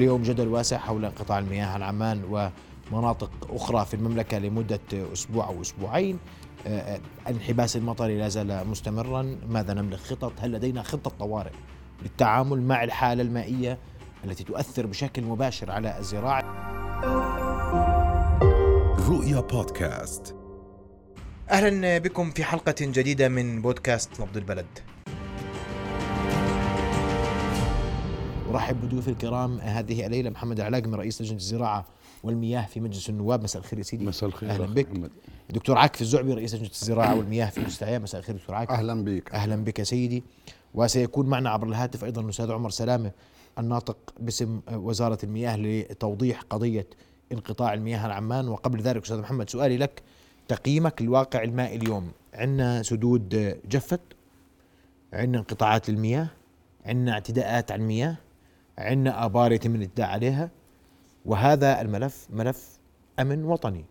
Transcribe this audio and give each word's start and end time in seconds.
اليوم 0.00 0.22
جدل 0.22 0.48
واسع 0.48 0.78
حول 0.78 1.04
انقطاع 1.04 1.38
المياه 1.38 1.66
عن 1.66 1.82
عمان 1.82 2.50
ومناطق 2.92 3.30
أخرى 3.50 3.84
في 3.84 3.94
المملكة 3.94 4.38
لمدة 4.38 4.80
أسبوع 4.92 5.48
أو 5.48 5.60
أسبوعين. 5.60 6.18
آه، 6.66 7.00
الانحباس 7.28 7.76
المطري 7.76 8.18
لا 8.18 8.28
زال 8.28 8.68
مستمرا. 8.68 9.36
ماذا 9.48 9.74
نملك 9.74 9.98
خطط؟ 9.98 10.32
هل 10.40 10.52
لدينا 10.52 10.82
خطة 10.82 11.10
طوارئ 11.10 11.50
للتعامل 12.02 12.62
مع 12.62 12.84
الحالة 12.84 13.22
المائية 13.22 13.78
التي 14.24 14.44
تؤثر 14.44 14.86
بشكل 14.86 15.22
مباشر 15.22 15.70
على 15.70 15.98
الزراعة؟ 15.98 16.42
رؤيا 19.08 19.40
بودكاست. 19.40 20.36
أهلا 21.50 21.98
بكم 21.98 22.30
في 22.30 22.44
حلقة 22.44 22.74
جديدة 22.80 23.28
من 23.28 23.62
بودكاست 23.62 24.20
نبض 24.20 24.36
البلد. 24.36 24.89
أرحب 28.50 28.80
بضيوفي 28.84 29.08
الكرام. 29.08 29.58
هذه 29.58 30.06
الليلة 30.06 30.30
محمد 30.30 30.60
العلاقمي 30.60 30.96
رئيس 30.96 31.22
لجنة 31.22 31.36
الزراعة 31.36 31.86
والمياه 32.22 32.66
في 32.66 32.80
مجلس 32.80 33.10
النواب. 33.10 33.42
مساء 33.42 33.62
الخير 33.62 33.78
يا 33.78 33.84
سيدي. 33.84 34.04
مساء 34.04 34.28
الخير 34.28 34.50
أهلا 34.50 34.64
أخ 34.64 34.70
بك. 34.70 34.90
محمد. 34.90 35.10
دكتور 35.50 35.78
عاكف 35.78 36.00
الزعبي 36.00 36.34
رئيس 36.34 36.54
لجنة 36.54 36.68
الزراعة 36.68 37.14
والمياه 37.14 37.46
في 37.46 37.60
مستعيا 37.60 37.98
مساء 37.98 38.20
الخير 38.20 38.36
دكتور 38.36 38.54
عاكف 38.54 38.70
أهلا 38.70 39.04
بك. 39.04 39.34
أهلا 39.34 39.56
بك 39.64 39.82
سيدي. 39.82 40.24
وسيكون 40.74 41.26
معنا 41.26 41.50
عبر 41.50 41.68
الهاتف 41.68 42.04
أيضا 42.04 42.22
الأستاذ 42.22 42.52
عمر 42.52 42.70
سلامة 42.70 43.10
الناطق 43.58 43.96
باسم 44.20 44.60
وزارة 44.72 45.18
المياه 45.24 45.56
لتوضيح 45.56 46.40
قضية 46.40 46.86
انقطاع 47.32 47.74
المياه 47.74 47.98
عن 47.98 48.10
عمان 48.10 48.48
وقبل 48.48 48.80
ذلك 48.80 49.02
أستاذ 49.02 49.18
محمد 49.18 49.50
سؤالي 49.50 49.76
لك. 49.76 50.02
تقييمك 50.48 51.02
للواقع 51.02 51.42
المائي 51.42 51.76
اليوم 51.76 52.10
عندنا 52.34 52.82
سدود 52.82 53.58
جفت؟ 53.68 54.00
عندنا 55.12 55.38
انقطاعات 55.38 55.90
للمياه؟ 55.90 56.28
عندنا 56.86 57.12
اعتداءات 57.12 57.72
على 57.72 57.82
المياه؟ 57.82 58.16
عندنا 58.80 59.24
أبار 59.24 59.52
يتم 59.52 59.74
الاعتداء 59.74 60.06
عليها 60.08 60.50
وهذا 61.24 61.80
الملف 61.80 62.26
ملف 62.30 62.78
أمن 63.18 63.44
وطني. 63.44 63.84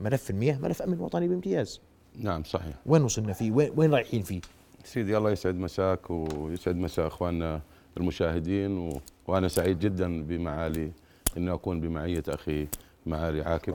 ملف 0.00 0.30
المياه 0.30 0.58
ملف 0.58 0.82
أمن 0.82 1.00
وطني 1.00 1.28
بامتياز. 1.28 1.80
نعم 2.18 2.44
صحيح. 2.44 2.74
وين 2.86 3.02
وصلنا 3.02 3.32
فيه؟ 3.32 3.50
وين, 3.50 3.72
وين 3.76 3.94
رايحين 3.94 4.22
فيه؟ 4.22 4.40
سيدي 4.84 5.16
الله 5.16 5.30
يسعد 5.30 5.54
مساك 5.54 6.10
ويسعد 6.10 6.76
مساء 6.76 7.06
أخواننا 7.06 7.60
المشاهدين 7.96 8.78
و... 8.78 9.00
وأنا 9.26 9.48
سعيد 9.48 9.78
جدا 9.78 10.22
بمعالي 10.22 10.90
اني 11.36 11.54
أكون 11.54 11.80
بمعية 11.80 12.22
أخي 12.28 12.68
معالي 13.06 13.42
عاكف. 13.42 13.74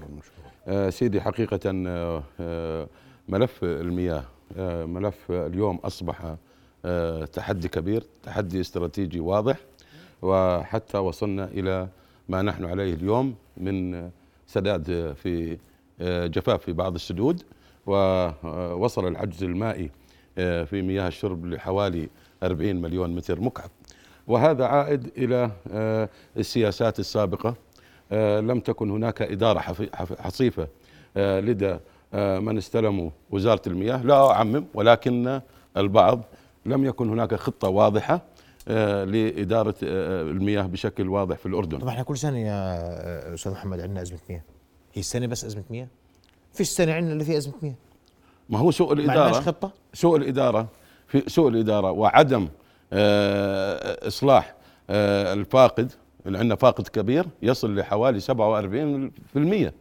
آه 0.67 0.89
سيدي 0.89 1.21
حقيقة 1.21 1.59
آه 1.65 2.23
آه 2.39 2.87
ملف 3.29 3.63
المياه 3.63 4.23
آه 4.57 4.85
ملف 4.85 5.31
اليوم 5.31 5.75
أصبح 5.75 6.35
آه 6.85 7.25
تحدي 7.25 7.67
كبير 7.67 8.03
تحدي 8.23 8.61
استراتيجي 8.61 9.19
واضح. 9.19 9.57
وحتى 10.23 10.97
وصلنا 10.97 11.45
إلى 11.45 11.87
ما 12.29 12.41
نحن 12.41 12.65
عليه 12.65 12.93
اليوم 12.93 13.35
من 13.57 14.09
سداد 14.47 15.13
في 15.23 15.57
آه، 16.01 16.27
جفاف 16.27 16.61
في 16.61 16.73
بعض 16.73 16.95
السدود 16.95 17.43
ووصل 17.85 19.07
العجز 19.07 19.43
المائي 19.43 19.89
آه، 20.37 20.63
في 20.63 20.81
مياه 20.81 21.07
الشرب 21.07 21.45
لحوالي 21.45 22.09
40 22.43 22.75
مليون 22.81 23.15
متر 23.15 23.41
مكعب. 23.41 23.69
وهذا 24.27 24.65
عائد 24.65 25.11
إلى 25.17 25.51
آه، 25.71 26.09
السياسات 26.37 26.99
السابقة. 26.99 27.55
آه، 28.11 28.39
لم 28.39 28.59
تكن 28.59 28.91
هناك 28.91 29.23
حصيفة 30.19 30.67
آه، 31.17 31.39
لدى 31.39 31.77
من 32.13 32.57
استلموا 32.57 33.09
وزارة 33.31 33.61
المياه. 33.67 34.03
لا 34.03 34.31
أعمم 34.31 34.65
ولكن 34.73 35.41
البعض 35.77 36.21
لم 36.65 36.85
يكن 36.85 37.09
هناك 37.09 37.35
خطة 37.35 37.69
واضحة 37.69 38.13
آه، 38.13 38.21
لإدارة 38.67 39.75
آه، 39.83 40.21
المياه 40.21 40.61
بشكل 40.61 41.09
واضح 41.09 41.37
في 41.37 41.45
الأردن. 41.45 41.79
طب 41.79 41.87
إحنا 41.87 42.03
كل 42.03 42.17
سنة 42.17 42.37
يا 42.37 43.33
أستاذ 43.33 43.51
محمد 43.51 43.79
عندنا 43.79 44.01
أزمة 44.01 44.19
مياه. 44.29 44.43
هي 44.93 44.99
السنة 44.99 45.27
بس 45.27 45.45
أزمة 45.45 45.63
مياه؟ 45.69 45.87
فيش 46.53 46.69
سنه 46.69 46.93
عندنا 46.93 47.13
اللي 47.13 47.23
فيها 47.23 47.37
أزمة 47.37 47.53
مياه. 47.61 47.75
ما 48.49 48.59
هو 48.59 48.71
سوء 48.71 48.95
ما 48.95 49.01
الاداره 49.01 49.33
خطة؟ 49.33 49.71
سوء 49.93 50.17
الإدارة 50.17 50.67
في 51.07 51.23
سوء 51.27 51.49
الإدارة 51.49 51.91
وعدم 51.91 52.47
آه، 52.93 54.09
آه، 54.89 55.33
الفاقد 55.33 55.91
اللي 56.25 56.37
عندنا 56.37 56.55
فاقد 56.55 56.87
كبير 56.87 57.25
يصل 57.41 57.75
لحوالي 57.75 58.19
47% 58.19 59.73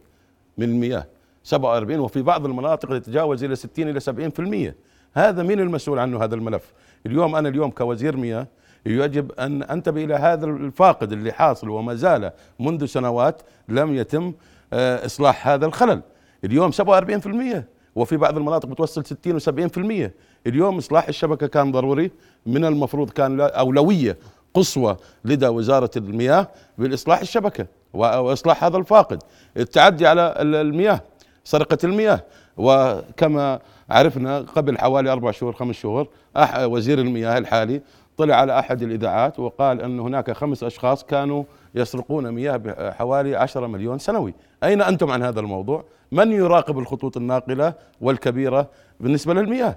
من 0.57 0.69
المياه. 0.69 1.05
47 1.43 1.99
وفي 1.99 2.21
بعض 2.21 2.45
المناطق 2.45 2.91
يتجاوز 2.91 3.43
إلى 3.43 3.55
60 3.55 3.89
إلى 3.89 3.99
70% 3.99 4.75
هذا 5.13 5.43
مين 5.43 5.59
المسؤول 5.59 5.99
عنه 5.99 6.23
هذا 6.23 6.35
الملف؟ 6.35 6.73
اليوم 7.05 7.35
أنا 7.35 7.49
اليوم 7.49 7.71
كوزير 7.71 8.17
مياه 8.17 8.47
يجب 8.85 9.31
أن 9.31 9.63
أنتبه 9.63 10.03
إلى 10.03 10.13
هذا 10.15 10.45
الفاقد 10.45 11.11
اللي 11.11 11.31
حاصل 11.31 11.69
وما 11.69 11.95
زال 11.95 12.31
منذ 12.59 12.85
سنوات 12.85 13.41
لم 13.69 13.95
يتم 13.95 14.33
آه، 14.73 15.05
إصلاح 15.05 15.47
هذا 15.47 15.65
الخلل. 15.65 16.01
اليوم 16.43 16.71
47% 16.71 17.63
وفي 17.95 18.17
بعض 18.17 18.37
المناطق 18.37 18.65
بتوصل 18.69 19.05
60 19.05 19.39
و70% 19.39 20.09
اليوم 20.47 20.77
إصلاح 20.77 21.07
الشبكة 21.07 21.47
كان 21.47 21.71
ضروري 21.71 22.11
من 22.45 22.65
المفروض 22.65 23.09
كان 23.09 23.41
أولوية 23.41 24.17
قصوى 24.53 24.97
لدى 25.25 25.47
وزارة 25.47 25.91
المياه 25.97 26.47
بالإصلاح 26.77 27.19
الشبكة 27.19 27.67
وإصلاح 27.93 28.63
هذا 28.63 28.77
الفاقد. 28.77 29.23
التعدي 29.57 30.07
على 30.07 30.35
ال- 30.39 30.55
المياه 30.55 31.01
سرقة 31.43 31.77
المياه. 31.83 32.23
وكما 32.57 33.59
عرفنا 33.89 34.39
قبل 34.39 34.77
حوالي 34.77 35.11
أربع 35.11 35.31
شهور 35.31 35.53
خمس 35.53 35.75
شهور 35.75 36.07
وزير 36.59 36.99
المياه 36.99 37.37
الحالي 37.37 37.81
طلع 38.17 38.35
على 38.35 38.59
أحد 38.59 38.81
الإذاعات 38.81 39.39
وقال 39.39 39.81
أن 39.81 39.99
هناك 39.99 40.31
خمس 40.31 40.63
أشخاص 40.63 41.03
كانوا 41.03 41.43
يسرقون 41.75 42.31
مياه 42.31 42.57
بحوالي 42.57 43.35
10 43.35 43.67
مليون 43.67 43.99
سنوي. 43.99 44.33
أين 44.63 44.81
أنتم 44.81 45.11
عن 45.11 45.23
هذا 45.23 45.39
الموضوع؟ 45.39 45.83
من 46.11 46.31
يراقب 46.31 46.79
الخطوط 46.79 47.17
الناقلة 47.17 47.73
والكبيرة 48.01 48.69
بالنسبة 48.99 49.33
للمياه؟ 49.33 49.75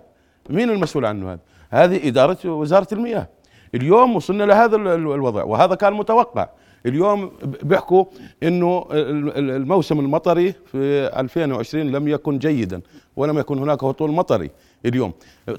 مين 0.51 0.71
المسؤول 0.71 1.05
عنه 1.07 1.33
هذا؟ 1.33 1.39
هذه 1.71 2.09
إدارة 2.09 2.39
وزارة 2.51 2.89
المياه. 2.93 3.29
اليوم 3.75 4.17
وصلنا 4.17 4.45
لهذا 4.45 4.77
ال- 4.77 4.89
ال- 4.89 5.13
الوضع 5.15 5.45
وهذا 5.45 5.75
كان 5.75 5.93
متوقع. 5.93 6.49
اليوم 6.87 7.31
بيحكوا 7.63 8.05
إنه 8.43 8.87
ال- 8.91 9.39
ال- 9.39 9.51
الموسم 9.51 10.01
المطري 10.01 10.53
في 10.53 11.11
2020 11.21 11.93
لم 11.93 12.09
يكن 12.09 12.39
جيدا 12.39 12.81
ولم 13.17 13.39
يكن 13.39 13.59
هناك 13.59 13.85
هطول 13.85 14.11
مطري 14.11 14.51
اليوم. 14.87 15.13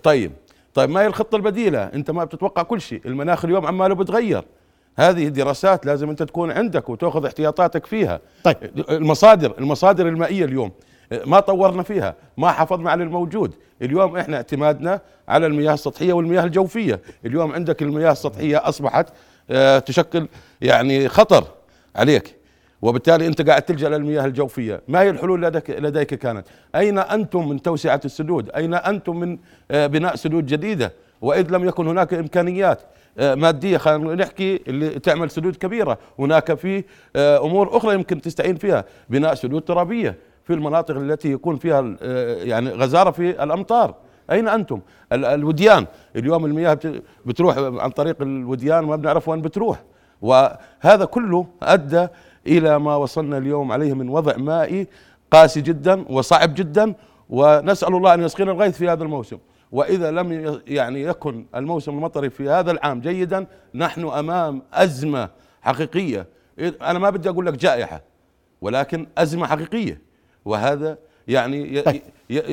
طيب 0.04 0.32
طيب 0.78 0.90
ما 0.90 1.02
هي 1.02 1.08
الخطة 1.08 1.36
البديلة؟ 1.36 1.84
أنت 1.84 2.12
ما 2.12 2.24
بتتوقع 2.24 2.64
كل 2.64 2.82
شيء. 2.82 3.02
المناخ 3.06 3.46
اليوم 3.46 3.66
عماله 3.66 3.96
بتغير. 3.96 4.46
هذه 4.98 5.28
دراسات 5.28 5.86
لازم 5.86 6.10
أنت 6.10 6.24
تكون 6.24 6.52
عندك 6.52 6.90
وتأخذ 6.90 7.26
احتياطاتك 7.26 7.86
فيها. 7.86 8.20
طيب. 8.44 8.58
المصادر 8.90 9.54
المصادر 9.58 10.08
المائية 10.08 10.46
اليوم 10.46 10.72
ما 11.26 11.40
طورنا 11.40 11.84
فيها 11.84 12.16
ما 12.38 12.52
حافظنا 12.52 12.92
على 12.92 13.04
الموجود. 13.04 13.54
اليوم 13.82 14.18
إحنا 14.18 14.38
اعتمادنا 14.38 15.02
على 15.28 15.46
المياه 15.46 15.74
السطحية 15.74 16.14
والمياه 16.14 16.44
الجوفية. 16.44 17.00
اليوم 17.26 17.52
عندك 17.52 17.82
المياه 17.82 18.12
السطحية 18.12 18.70
أصبحت 18.70 19.08
آه، 19.50 19.80
تشكل 19.80 20.28
يعني 20.62 21.10
خطر 21.10 21.44
عليك. 21.96 22.36
وبالتالي 22.82 23.28
انت 23.28 23.50
قاعد 23.50 23.62
تلجأ 23.62 23.90
للمياه 23.90 24.26
الجوفية، 24.26 24.82
ما 24.88 25.02
هي 25.02 25.10
الحلول 25.10 25.42
لديك 25.42 25.70
لديك 25.70 26.14
كانت؟ 26.14 26.48
أين 26.76 26.98
أنتم 27.00 27.50
من 27.50 27.62
توسعة 27.62 28.02
السدود؟ 28.06 28.50
أين 28.50 28.74
أنتم 28.74 29.20
من 29.20 29.38
آه، 29.72 29.88
بناء 29.88 30.16
سدود 30.16 30.46
جديدة؟ 30.46 30.94
وإذ 31.22 31.52
لم 31.52 31.68
يكن 31.68 31.88
هناك 31.88 32.14
إمكانيات 32.14 32.82
آه، 33.20 33.36
مادية 33.36 33.78
خلينا 33.78 34.16
نحكي 34.16 34.60
اللي 34.68 34.90
تعمل 34.90 35.30
سدود 35.32 35.56
كبيرة، 35.56 35.98
هناك 36.20 36.54
في 36.54 36.84
آه، 37.16 37.46
أمور 37.46 37.78
أخرى 37.78 37.94
يمكن 37.94 38.22
تستعين 38.22 38.56
فيها، 38.56 38.86
بناء 39.10 39.34
سدود 39.34 39.62
ترابية 39.62 40.16
في 40.44 40.54
المناطق 40.54 40.96
التي 40.96 41.32
يكون 41.32 41.56
فيها 41.56 41.96
يعني 42.44 42.70
غزارة 42.70 43.12
في 43.12 43.44
الأمطار. 43.44 43.96
أين 44.32 44.48
أنتم؟ 44.48 44.80
ال- 45.14 45.26
الوديان 45.26 45.86
اليوم 46.16 46.46
المياه 46.46 46.74
بت- 46.74 47.04
بتروح 47.26 47.58
عن 47.58 47.90
طريق 47.90 48.22
الوديان 48.22 48.84
ما 48.84 48.96
بنعرف 48.96 49.28
وين 49.30 49.42
بتروح. 49.42 49.84
وهذا 50.22 51.06
كله 51.06 51.46
أدى 51.62 52.08
إلى 52.48 52.80
ما 52.80 52.96
وصلنا 52.96 53.38
اليوم 53.38 53.72
عليه 53.72 53.94
من 53.94 54.10
وضع 54.10 54.38
مائي 54.38 54.88
قاسي 55.32 55.62
جدا 55.62 56.06
وصعب 56.10 56.54
جدا 56.54 56.96
ونسأل 57.30 57.96
الله 57.96 58.14
أن 58.14 58.22
يسقينا 58.22 58.52
الغيث 58.52 58.78
في 58.78 58.90
هذا 58.90 59.04
الموسم. 59.04 59.38
وإذا 59.72 60.12
لم 60.12 60.60
يعني 60.68 61.02
يكن 61.02 61.46
الموسم 61.56 61.92
المطري 61.92 62.30
في 62.30 62.50
هذا 62.50 62.72
العام 62.72 63.02
جيدا 63.02 63.48
نحن 63.76 64.06
أمام 64.06 64.62
أزمة 64.74 65.30
حقيقية. 65.62 66.28
أنا 66.60 67.00
ما 67.00 67.10
بدي 67.10 67.30
أقول 67.30 67.46
لك 67.46 67.54
جائحة 67.54 68.02
ولكن 68.62 69.08
أزمة 69.18 69.48
حقيقية. 69.48 70.02
وهذا 70.46 70.98
يعني 71.28 71.82
طيب. 71.82 72.02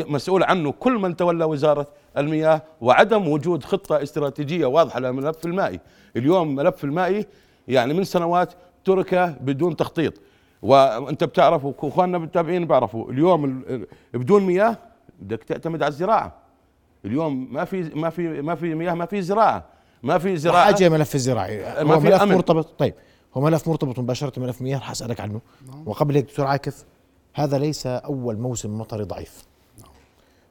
مسؤول 0.09 0.43
عنه 0.43 0.73
كل 0.73 0.93
من 0.93 1.17
تولى 1.17 1.45
وزارة 1.45 1.87
المياه 2.19 2.63
وعدم 2.81 3.29
وجود 3.29 3.65
خطة 3.65 4.03
استراتيجية 4.03 4.67
واضحة 4.67 5.01
للملف 5.01 5.47
المائي. 5.47 5.81
اليوم 6.17 6.55
ملف 6.55 6.85
المائي 6.85 7.27
يعني 7.69 7.95
من 7.95 8.05
سنوات 8.05 8.53
ترك 8.85 9.15
بدون 9.41 9.77
تخطيط. 9.77 10.15
وانت 10.63 11.25
بتعرف 11.25 11.65
واخواننا 11.65 12.17
المتابعين 12.17 12.67
بيعرفوا 12.67 13.11
اليوم 13.11 13.45
ال- 13.45 13.75
ال- 13.75 13.87
بدون 14.21 14.43
مياه 14.43 14.79
بدك 15.21 15.45
تعتمد 15.45 15.83
على 15.83 15.91
الزراعة. 15.91 16.33
اليوم 17.05 17.55
ما 17.55 17.65
في 17.65 17.83
ما 17.83 18.11
في 18.11 18.43
ما 18.43 18.55
في 18.55 18.75
مياه 18.75 18.95
ما 18.95 19.07
في 19.07 19.23
زراعة. 19.23 19.65
ما 20.03 20.19
في 20.19 20.37
زراعة. 20.37 20.65
حاجة 20.65 20.89
ملف 20.89 21.15
الزراعي 21.15 21.85
ما 21.85 21.95
هو 21.95 22.01
في 22.01 22.07
ملف 22.07 22.23
أمن. 22.23 22.35
مرتبط 22.35 22.79
طيب 22.79 22.95
هو 23.35 23.41
ملف 23.41 23.69
مرتبط 23.69 23.99
مباشرة 23.99 24.41
ملف 24.41 24.63
مياه 24.63 24.79
رح 24.79 24.91
أسألك 24.91 25.21
عنه. 25.21 25.41
وقبل 25.87 26.15
هيك 26.15 26.25
دكتور 26.25 26.47
عاكف 26.47 26.85
هذا 27.35 27.59
ليس 27.59 27.87
أول 27.87 28.37
موسم 28.39 28.79
مطري 28.79 29.05
ضعيف. 29.05 29.45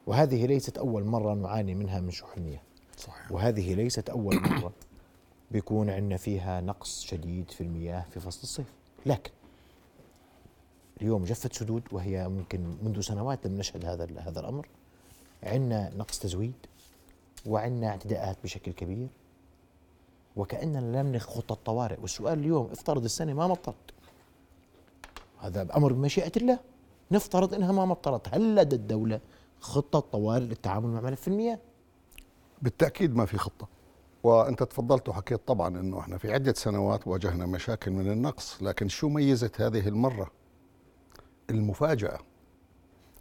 وهذه 0.08 0.46
ليست 0.46 0.78
أول 0.78 1.04
مرة 1.04 1.34
نعاني 1.34 1.76
منها 1.76 2.00
من 2.00 2.12
شح 2.12 2.28
المياه 2.38 2.62
صحيح. 2.98 3.32
وهذه 3.32 3.74
ليست 3.74 4.10
أول 4.10 4.36
مرة. 4.36 4.72
بيكون 5.54 5.90
عندنا 5.90 6.18
فيها 6.18 6.62
نقص 6.62 7.02
شديد 7.02 7.52
في 7.52 7.62
المياه 7.62 8.06
في 8.12 8.20
فصل 8.20 8.40
الصيف. 8.44 8.66
لكن 9.06 9.32
اليوم 11.02 11.24
جفت 11.24 11.54
سدود 11.54 11.84
وهي 11.92 12.30
ممكن 12.30 12.76
منذ 12.84 13.02
سنوات 13.02 13.48
لم 13.48 13.58
نشهد 13.58 13.86
هذا 13.86 14.08
هذا 14.20 14.40
الأمر. 14.40 14.68
عندنا 15.44 15.92
نقص 15.98 16.20
تزويد 16.20 16.54
وعندنا 17.46 17.88
اعتداءات 17.88 18.38
بشكل 18.44 18.72
كبير. 18.72 19.08
وكأننا 20.36 21.00
لم 21.02 21.16
نخ 21.16 21.30
خطه 21.30 21.56
طوارئ 21.56 22.00
والسؤال 22.02 22.40
اليوم 22.40 22.70
افترض 22.72 23.04
السنة 23.04 23.34
ما 23.34 23.48
مطرت؟ 23.48 23.76
هذا 25.40 25.78
أمر 25.78 25.94
بمشيئة 25.94 26.32
الله. 26.38 26.60
نفترض 27.12 27.54
إنها 27.54 27.72
ما 27.72 27.86
مطرت. 27.86 28.34
هل 28.34 28.56
لدى 28.56 28.76
الدولة 28.76 29.20
خطة 29.60 30.00
طوارئ 30.00 30.46
للتعامل 30.46 30.90
مع 30.90 31.02
ملف 31.02 31.28
المياه؟ 31.28 31.60
بالتأكيد 32.62 33.16
ما 33.16 33.26
في 33.26 33.38
خطة. 33.38 33.68
وأنت 34.24 34.64
تفضلت 34.64 35.10
وحكيت 35.10 35.48
طبعا 35.48 35.68
إنه 35.68 36.00
إحنا 36.00 36.18
في 36.18 36.34
عدة 36.34 36.54
سنوات 36.54 37.08
واجهنا 37.08 37.46
مشاكل 37.46 37.92
من 37.92 38.12
النقص 38.12 38.64
لكن 38.64 38.88
شو 38.88 39.10
ميزت 39.10 39.62
هذه 39.62 39.88
المرة؟ 39.88 40.32
المفاجأة. 41.50 42.20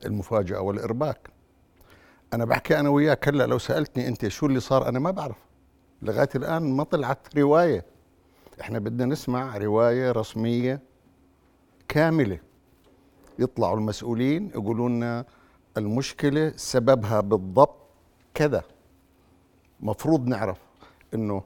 المفاجأة 0.06 0.60
والإرباك. 0.60 1.31
أنا 2.32 2.44
بحكي 2.44 2.81
أنا 2.81 2.88
وياك 2.88 3.28
هلأ 3.28 3.46
لو 3.46 3.58
سألتني 3.58 4.08
أنت 4.08 4.28
شو 4.28 4.46
اللي 4.46 4.60
صار 4.60 4.88
أنا 4.88 4.99
ما 4.99 5.10
بعرف. 5.10 5.37
لغاية 6.02 6.28
الآن 6.34 6.76
ما 6.76 6.84
طلعت 6.84 7.38
رواية. 7.38 7.84
إحنا 8.60 8.78
بدنا 8.78 9.05
نسمع 9.05 9.56
رواية 9.56 10.12
رسمية 10.12 10.81
كاملة. 11.88 12.38
يطلعوا 13.38 13.76
المسؤولين 13.76 14.48
يقولوا 14.48 14.88
لنا 14.88 15.25
المشكلة 15.76 16.52
سببها 16.56 17.20
بالضبط 17.20 17.76
كذا. 18.34 18.62
مفروض 19.81 20.26
نعرف. 20.26 20.71
إنه 21.14 21.42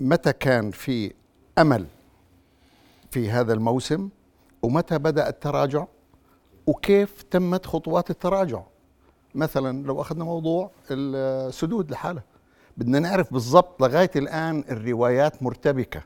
متى 0.00 0.32
كان 0.32 0.70
في 0.70 1.12
أمل 1.58 1.86
في 3.10 3.30
هذا 3.30 3.52
الموسم 3.52 4.08
ومتى 4.62 4.98
بدأ 4.98 5.28
التراجع 5.28 5.86
وكيف 6.66 7.22
تمت 7.22 7.66
خطوات 7.66 8.10
التراجع؟ 8.10 8.62
مثلا 9.34 9.86
لو 9.86 10.00
أخذنا 10.00 10.24
موضوع 10.24 10.70
السدود 10.90 11.90
لحالها 11.90 12.24
بدنا 12.76 12.98
نعرف 12.98 13.32
بالضبط 13.32 13.82
لغاية 13.82 14.10
الآن 14.16 14.64
الروايات 14.70 15.42
مرتبكة. 15.42 16.02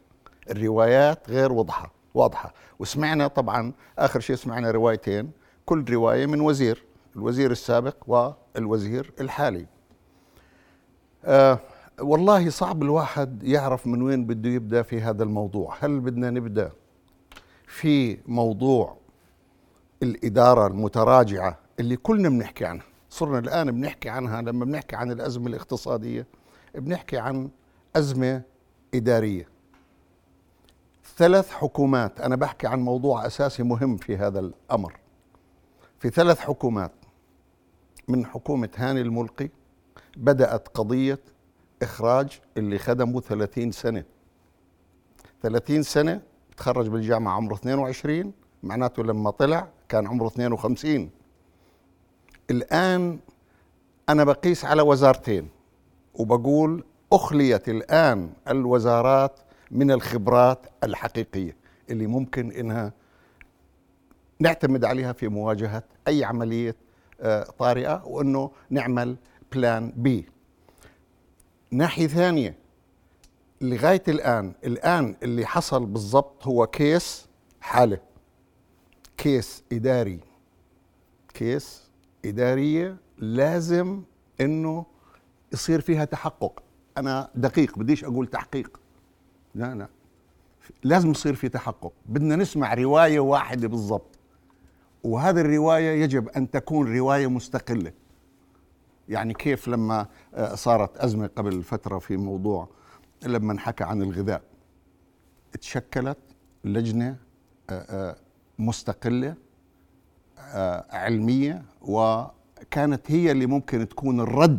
الروايات 0.51 1.31
غير 1.31 1.53
واضحة 1.53 1.93
واضحة. 2.15 2.55
وسمعنا 2.79 3.29
طبعا 3.29 3.73
آخر 3.99 4.21
شيء 4.21 4.37
سمعنا 4.37 4.71
روايتين. 4.71 5.31
كل 5.67 5.85
رواية 5.93 6.27
من 6.27 6.41
وزير 6.41 6.85
الوزير 7.17 7.51
السابق 7.51 7.97
والوزير 8.07 9.13
الحالي. 9.21 9.67
آه 11.25 11.59
والله 12.01 12.51
صعب 12.51 12.83
الواحد 12.83 13.43
يعرف 13.43 13.87
من 13.87 14.03
وين 14.03 14.27
بده 14.27 14.51
يبدأ 14.51 14.83
في 14.83 15.01
هذا 15.01 15.23
الموضوع. 15.23 15.77
هل 15.81 16.01
بدنا 16.01 16.31
نبدأ 16.31 16.73
في 17.67 18.19
موضوع 18.27 18.97
الإدارة 20.03 20.67
المتراجعة 20.67 21.59
اللي 21.81 21.97
كلنا 21.97 22.29
بنحكي 22.29 22.65
عنها؟ 22.65 22.85
صرنا 23.11 23.39
الآن 23.39 23.71
بنحكي 23.71 24.09
عنها 24.09 24.43
لما 24.43 24.65
بنحكي 24.65 24.97
عن 24.97 25.11
الأزمة 25.11 25.47
الاقتصادية 25.47 26.27
بنحكي 26.75 27.19
عن 27.19 27.51
أزمة 27.97 28.43
إدارية. 28.95 29.49
ثلاث 31.17 31.51
حكومات 31.51 32.21
أنا 32.21 32.37
بحكي 32.37 32.67
عن 32.67 32.81
موضوع 32.81 33.27
أساسي 33.27 33.63
مهم 33.63 33.97
في 33.97 34.17
هذا 34.17 34.41
الأمر. 34.41 34.97
في 35.99 36.11
ثلاث 36.11 36.41
حكومات 36.41 36.93
من 38.09 38.27
حكومة 38.27 38.69
هاني 38.77 39.01
الملقي 39.01 39.49
بدأت 40.17 40.69
قضية 40.69 41.19
إخراج 41.83 42.41
اللي 42.57 42.79
خدموا 42.79 43.21
30 43.21 43.73
سنة. 43.73 44.05
30 45.43 45.83
سنة 45.83 46.21
تخرج 46.57 46.89
بالجامعة 46.89 47.33
عمره 47.33 47.55
22 47.55 48.33
معناته 48.63 49.03
لما 49.05 49.31
طلع 49.31 49.69
كان 49.89 50.07
عمره 50.07 50.27
52 50.27 51.11
الآن 52.51 53.19
أنا 54.09 54.25
بقيس 54.25 54.65
على 54.65 54.83
وزارتين 54.83 55.49
وبقول 56.15 56.85
أخليت 57.13 57.69
الآن 57.69 58.31
الوزارات 58.49 59.41
من 59.71 59.91
الخبرات 59.91 60.67
الحقيقية 60.85 61.57
اللي 61.91 62.07
ممكن 62.07 62.53
إنها 62.53 62.93
نعتمد 64.41 64.85
عليها 64.85 65.13
في 65.13 65.29
مواجهة 65.29 65.83
أي 66.09 66.25
عملية 66.25 66.77
آه، 67.21 67.43
طارئة 67.43 68.03
وإنه 68.07 68.51
نعمل 68.71 69.17
plan 69.53 69.93
B 69.97 70.29
ناحية 71.71 72.07
ثانية 72.07 72.57
لغاية 73.61 74.03
الآن 74.09 74.53
الآن 74.65 75.17
اللي 75.23 75.47
حصل 75.47 75.87
بالضبط 75.87 76.47
هو 76.47 76.67
case 76.67 77.29
حالة 77.61 77.99
case 79.17 79.63
إداري. 79.73 80.21
case 81.35 81.91
إدارية 82.25 82.97
لازم 83.19 84.03
إنه 84.41 84.87
يصير 85.53 85.81
فيها 85.81 86.05
تحقق. 86.05 86.63
أنا 86.99 87.31
دقيق 87.35 87.79
بديش 87.79 88.05
أقول 88.05 88.27
تحقيق. 88.27 88.81
لا 89.55 89.75
لا. 89.75 89.89
لازم 90.85 91.11
يصير 91.11 91.35
في 91.35 91.49
تحقق. 91.49 91.93
بدنا 92.07 92.37
نسمع 92.37 92.75
رواية 92.75 93.21
واحدة 93.21 93.69
بالضبط. 93.69 94.19
وهذه 95.05 95.41
الرواية 95.41 96.03
يجب 96.03 96.29
أن 96.29 96.51
تكون 96.51 96.97
رواية 96.99 97.27
مستقلة. 97.27 97.93
يعني 99.09 99.35
كيف 99.35 99.69
لما 99.69 100.07
آه، 100.35 100.55
صارت 100.55 100.97
أزمة 100.97 101.31
قبل 101.37 101.63
فترة 101.63 101.99
في 101.99 102.17
موضوع 102.17 102.69
لما 103.27 103.53
انحكى 103.53 103.85
عن 103.85 104.03
الغذاء 104.03 104.43
تشكلت 105.61 106.19
لجنة 106.65 107.17
آه، 107.71 107.73
آه، 107.73 108.17
مستقلة 108.59 109.35
علمية 110.91 111.63
وكانت 111.83 113.11
هي 113.11 113.31
اللي 113.31 113.47
ممكن 113.47 113.89
تكون 113.89 114.21
الرد. 114.21 114.59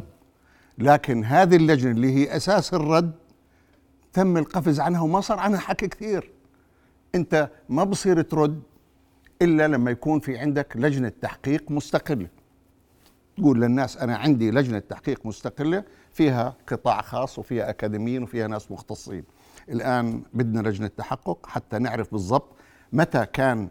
لكن 0.77 1.23
هذه 1.23 1.55
اللجنة 1.55 1.91
اللي 1.91 2.15
هي 2.15 2.35
أساس 2.35 2.73
الرد 2.73 3.11
تم 4.13 4.37
القفز 4.37 4.79
عنها 4.79 5.01
وما 5.01 5.21
صار 5.21 5.39
عنها 5.39 5.59
حكي 5.59 5.87
كثير. 5.87 6.31
أنت 7.15 7.49
ما 7.69 7.83
بصير 7.83 8.21
ترد 8.21 8.61
إلا 9.41 9.67
لما 9.67 9.91
يكون 9.91 10.19
في 10.19 10.37
عندك 10.37 10.77
لجنة 10.77 11.11
تحقيق 11.21 11.71
مستقلة. 11.71 12.27
تقول 13.39 13.61
للناس 13.61 13.97
أنا 13.97 14.17
عندي 14.17 14.51
لجنة 14.51 14.79
تحقيق 14.79 15.25
مستقلة 15.25 15.83
فيها 16.13 16.55
قطاع 16.67 17.01
خاص 17.01 17.39
وفيها 17.39 17.69
أكاديميين 17.69 18.23
وفيها 18.23 18.47
ناس 18.47 18.71
مختصين. 18.71 19.23
الآن 19.69 20.23
بدنا 20.33 20.69
لجنة 20.69 20.87
تحقق 20.87 21.45
حتى 21.47 21.79
نعرف 21.79 22.11
بالضبط 22.11 22.49
متى 22.93 23.25
كان 23.25 23.69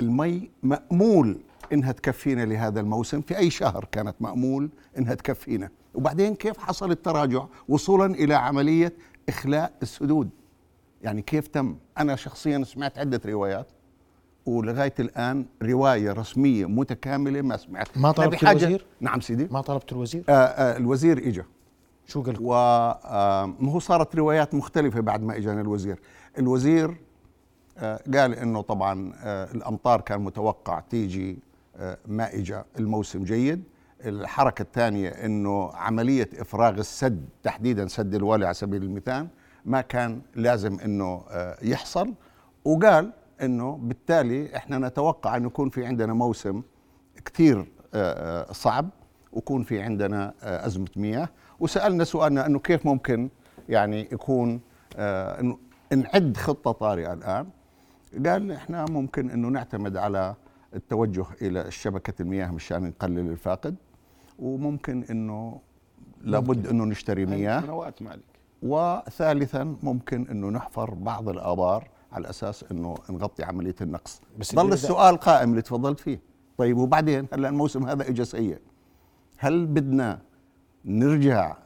المي 0.00 0.50
مأمول 0.62 1.40
إنها 1.72 1.92
تكفينا 1.92 2.44
لهذا 2.44 2.80
الموسم 2.80 3.20
في 3.20 3.38
أي 3.38 3.50
شهر 3.50 3.88
كانت 3.92 4.14
مأمول 4.20 4.70
إنها 4.98 5.14
تكفينا. 5.14 5.70
وبعدين 5.94 6.34
كيف 6.34 6.58
حصل 6.58 6.90
التراجع؟ 6.90 7.44
وصولا 7.68 8.14
إلى 8.14 8.34
عملية 8.34 8.92
إخلاء 9.28 9.72
السدود. 9.82 10.30
يعني 11.02 11.22
كيف 11.22 11.46
تم؟ 11.46 11.76
أنا 11.98 12.16
شخصيا 12.16 12.64
سمعت 12.64 12.98
عدة 12.98 13.20
روايات 13.26 13.66
ولغاية 14.48 14.94
الآن 15.00 15.46
رواية 15.62 16.12
رسمية 16.12 16.66
متكاملة 16.66 17.42
ما 17.42 17.56
سمعت. 17.56 17.98
ما 17.98 18.12
طلبت 18.12 18.42
الوزير؟ 18.42 18.86
نعم 19.00 19.20
سيدي. 19.20 19.48
ما 19.50 19.60
طلبت 19.60 19.92
الوزير؟ 19.92 20.24
آآ 20.28 20.32
آآ 20.32 20.76
الوزير 20.76 21.18
اجى 21.18 21.44
شو 22.06 22.22
قال 22.22 22.36
و 22.40 22.54
هو 23.68 23.78
صارت 23.78 24.16
روايات 24.16 24.54
مختلفة 24.54 25.00
بعد 25.00 25.22
ما 25.22 25.36
اجانا 25.36 25.60
الوزير. 25.60 25.98
الوزير 26.38 26.96
قال 28.14 28.34
إنه 28.34 28.60
طبعا 28.60 29.12
الأمطار 29.24 30.00
كان 30.00 30.20
متوقع 30.20 30.80
تيجي 30.80 31.38
ما 32.06 32.34
اجى 32.34 32.62
الموسم 32.78 33.24
جيد. 33.24 33.62
الحركة 34.04 34.62
الثانية 34.62 35.08
إنه 35.08 35.70
عملية 35.74 36.28
إفراغ 36.38 36.78
السد 36.78 37.28
تحديدا 37.42 37.86
سد 37.86 38.14
الوالي 38.14 38.44
على 38.44 38.54
سبيل 38.54 38.82
المثال 38.82 39.28
ما 39.64 39.80
كان 39.80 40.20
لازم 40.34 40.78
إنه 40.80 41.22
يحصل. 41.62 42.14
وقال 42.64 43.12
إنه 43.42 43.76
بالتالي 43.82 44.56
إحنا 44.56 44.78
نتوقع 44.78 45.36
ان 45.36 45.44
يكون 45.44 45.68
في 45.70 45.86
عندنا 45.86 46.12
موسم 46.12 46.62
كثير 47.24 47.58
آه، 47.94 48.42
آه، 48.50 48.52
صعب 48.52 48.90
ويكون 49.32 49.62
في 49.62 49.82
عندنا 49.82 50.34
آه، 50.42 50.66
أزمة 50.66 50.88
مياه. 50.96 51.28
وسألنا 51.60 52.04
سؤالنا 52.04 52.46
إنه 52.46 52.58
كيف 52.58 52.86
ممكن 52.86 53.28
يعني 53.68 54.00
يكون 54.00 54.60
إنه 54.96 55.58
نعد 55.96 56.36
خطة 56.36 56.72
طارئة 56.72 57.12
الآن. 57.12 57.46
قال 58.26 58.52
إحنا 58.52 58.84
ممكن 58.90 59.30
إنه 59.30 59.48
نعتمد 59.48 59.96
على 59.96 60.34
التوجه 60.74 61.24
إلى 61.42 61.70
شبكة 61.70 62.22
المياه 62.22 62.50
مشان 62.50 62.82
نقلل 62.82 63.18
الفاقد. 63.18 63.76
وممكن 64.38 65.04
إنه 65.10 65.60
لابد 66.20 66.66
إنه 66.66 66.84
نشتري 66.84 67.26
مياه. 67.26 67.60
وثالثا 68.62 69.76
ممكن 69.82 70.26
إنه 70.30 70.50
نحفر 70.50 70.94
بعض 70.94 71.28
الآبار 71.28 71.88
على 72.12 72.30
أساس 72.30 72.64
إنه 72.70 72.94
نغطي 73.10 73.42
عملية 73.42 73.74
النقص. 73.80 74.20
بس 74.38 74.54
ضل 74.54 74.72
السؤال 74.72 75.16
قائم 75.16 75.50
اللي 75.50 75.62
تفضلت 75.62 76.00
فيه. 76.00 76.20
طيب 76.58 76.78
وبعدين 76.78 77.26
هلا 77.32 77.48
الموسم 77.48 77.86
هذا 77.86 78.08
اجى 78.08 78.24
سيء. 78.24 78.58
هل 79.36 79.66
بدنا 79.66 80.18
نرجع 80.84 81.56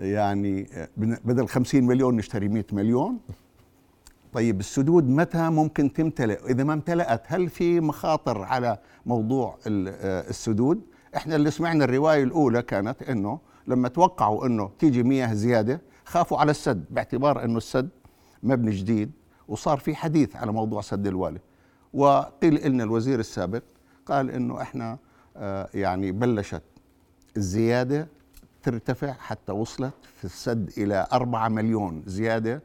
يعني 0.00 0.68
بدل 0.98 1.48
50 1.48 1.84
مليون 1.84 2.16
نشتري 2.16 2.48
100 2.48 2.64
مليون؟ 2.72 3.18
طيب 4.32 4.60
السدود 4.60 5.08
متى 5.08 5.50
ممكن 5.50 5.92
تمتلئ؟ 5.92 6.50
إذا 6.50 6.64
ما 6.64 6.72
امتلأت 6.72 7.22
هل 7.26 7.48
في 7.48 7.80
مخاطر 7.80 8.42
على 8.42 8.78
موضوع 9.06 9.58
آه، 9.66 10.30
السدود؟ 10.30 10.80
إحنا 11.16 11.36
اللي 11.36 11.50
سمعنا 11.50 11.84
الرواية 11.84 12.22
الأولى 12.22 12.62
كانت 12.62 13.02
إنه 13.02 13.38
لما 13.66 13.88
توقعوا 13.88 14.46
إنه 14.46 14.70
تيجي 14.78 15.02
مياه 15.02 15.34
زيادة 15.34 15.80
خافوا 16.04 16.38
على 16.38 16.50
السد 16.50 16.84
باعتبار 16.90 17.44
إنه 17.44 17.56
السد 17.56 17.88
مبني 18.42 18.70
جديد. 18.70 19.10
وصار 19.52 19.78
في 19.78 19.94
حديث 19.94 20.36
على 20.36 20.52
موضوع 20.52 20.80
سد 20.80 21.06
الوالي. 21.06 21.38
وقيل 21.94 22.70
لنا 22.70 22.84
الوزير 22.84 23.20
السابق 23.20 23.62
قال 24.06 24.30
إنه 24.30 24.62
إحنا 24.62 24.98
آه، 25.36 25.68
يعني 25.74 26.12
بلشت 26.12 26.62
الزيادة 27.36 28.08
ترتفع 28.62 29.12
حتى 29.12 29.52
وصلت 29.52 29.92
في 30.18 30.24
السد 30.24 30.70
إلى 30.78 31.06
4 31.12 31.48
مليون 31.48 32.02
زيادة. 32.06 32.62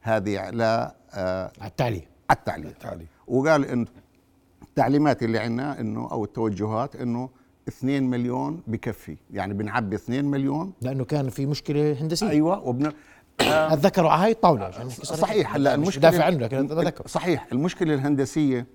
هذه 0.00 0.38
على 0.38 0.92
آه، 1.14 1.52
على 1.60 1.70
التعليم. 1.70 2.02
على 2.30 2.38
التعليم. 2.38 2.66
التعليم. 2.68 3.06
وقال 3.26 3.64
انه 3.64 3.86
التعليمات 4.62 5.22
اللي 5.22 5.38
عندنا 5.38 5.80
إنه 5.80 6.10
أو 6.10 6.24
التوجهات 6.24 6.96
إنه 6.96 7.28
2 7.68 8.10
مليون 8.10 8.62
بكفي. 8.66 9.16
يعني 9.30 9.54
بنعبي 9.54 9.96
2 9.96 10.24
مليون. 10.24 10.72
لأنه 10.82 11.04
كان 11.04 11.28
في 11.28 11.46
مشكلة 11.46 11.92
هندسية. 12.00 12.28
أيوه 12.30 12.68
وبن 12.68 12.92
اتذكروا 13.40 14.10
على 14.10 14.22
هاي 14.24 14.30
الطاوله 14.30 14.68
نحكي 14.68 14.90
صريح. 14.90 15.20
صحيح. 15.20 15.54
هلا 15.54 15.76
مش 15.76 15.82
المشكلة 15.82 16.10
دافع 16.10 16.24
عنه 16.24 16.36
لكن 16.36 16.56
اتذكر 16.56 17.06
صحيح. 17.06 17.46
المشكلة 17.52 17.94
الهندسية 17.94 18.66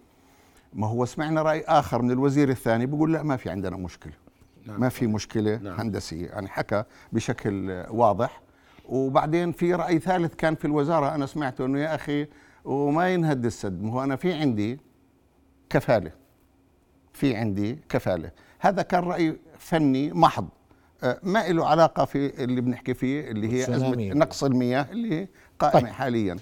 ما 0.73 0.87
هو 0.87 1.05
سمعنا 1.05 1.41
رأي 1.41 1.63
آخر 1.67 2.01
من 2.01 2.11
الوزير 2.11 2.49
الثاني 2.49 2.85
بيقول 2.85 3.13
لا 3.13 3.23
ما 3.23 3.37
في 3.37 3.49
عندنا 3.49 3.77
مشكلة. 3.77 4.13
نعم. 4.65 4.79
ما 4.79 4.89
في 4.89 5.07
مشكلة 5.07 5.57
نعم. 5.57 5.79
هندسية. 5.79 6.27
يعني 6.27 6.47
حكى 6.47 6.83
بشكل 7.11 7.71
آه، 7.71 7.91
واضح. 7.91 8.41
وبعدين 8.89 9.51
في 9.51 9.73
رأي 9.73 9.99
ثالث 9.99 10.35
كان 10.35 10.55
في 10.55 10.65
الوزارة 10.65 11.15
أنا 11.15 11.25
سمعته 11.25 11.65
إنه 11.65 11.79
يا 11.79 11.95
أخي 11.95 12.27
وما 12.65 13.09
ينهد 13.13 13.45
السد. 13.45 13.83
ما 13.83 13.93
هو 13.93 14.03
أنا 14.03 14.15
في 14.15 14.33
عندي 14.33 14.79
كفالة. 15.69 16.11
في 17.13 17.35
عندي 17.35 17.79
كفالة. 17.89 18.31
هذا 18.59 18.81
كان 18.81 19.03
رأي 19.03 19.37
فني 19.59 20.13
محض. 20.13 20.43
آه، 20.43 20.58
ما 21.23 21.47
له 21.47 21.65
علاقة 21.67 22.05
في 22.05 22.43
اللي 22.43 22.61
بنحكي 22.61 22.93
فيه 22.93 23.31
اللي 23.31 23.53
هي 23.53 23.75
ازمه. 23.75 24.13
نقص 24.13 24.43
المياه 24.43 24.85
اللي 24.91 25.27
قائمة 25.59 25.79
طيب. 25.79 25.93
حاليا. 25.93 26.37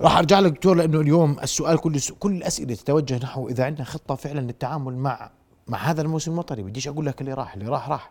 راح 0.00 0.18
أرجع 0.18 0.40
لك 0.40 0.52
دكتور 0.52 0.76
لأنه 0.76 1.00
اليوم 1.00 1.36
السؤال 1.42 1.78
كل 1.78 2.00
كل 2.18 2.32
الأسئلة 2.32 2.74
تتوجه 2.74 3.16
نحو 3.16 3.48
إذا 3.48 3.64
عندنا 3.64 3.84
خطة 3.84 4.14
فعلا 4.14 4.40
للتعامل 4.40 4.96
مع 4.96 5.30
مع 5.68 5.78
هذا 5.78 6.02
الموسم 6.02 6.30
المطري 6.30 6.62
بديش 6.62 6.88
أقول 6.88 7.06
لك 7.06 7.20
اللي 7.20 7.34
راح 7.34 7.54
اللي 7.54 7.68
راح 7.68 7.88
راح. 7.88 8.10